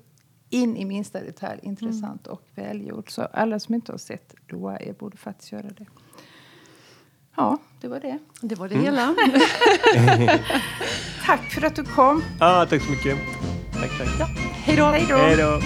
in 0.49 0.77
i 0.77 0.85
minsta 0.85 1.19
detalj 1.19 1.59
intressant 1.63 2.27
och 2.27 2.41
välgjort. 2.55 3.09
Så 3.09 3.21
alla 3.21 3.59
som 3.59 3.75
inte 3.75 3.91
har 3.91 3.97
sett 3.97 4.33
Wire 4.47 4.93
borde 4.99 5.17
faktiskt 5.17 5.51
göra 5.51 5.67
det. 5.69 5.85
Ja, 7.35 7.57
det 7.81 7.87
var 7.87 7.99
det. 7.99 8.19
Det 8.41 8.55
var 8.55 8.69
det 8.69 8.77
hela. 8.77 9.15
Tack 11.25 11.51
för 11.51 11.65
att 11.65 11.75
du 11.75 11.83
kom. 11.83 12.23
Ah, 12.39 12.65
tack 12.65 12.81
så 12.81 12.91
mycket. 12.91 13.17
Tack, 13.73 13.97
tack. 13.97 14.19
Då! 14.19 14.25
Hej 14.63 15.05
då! 15.09 15.15
Hej 15.15 15.37
då. 15.37 15.59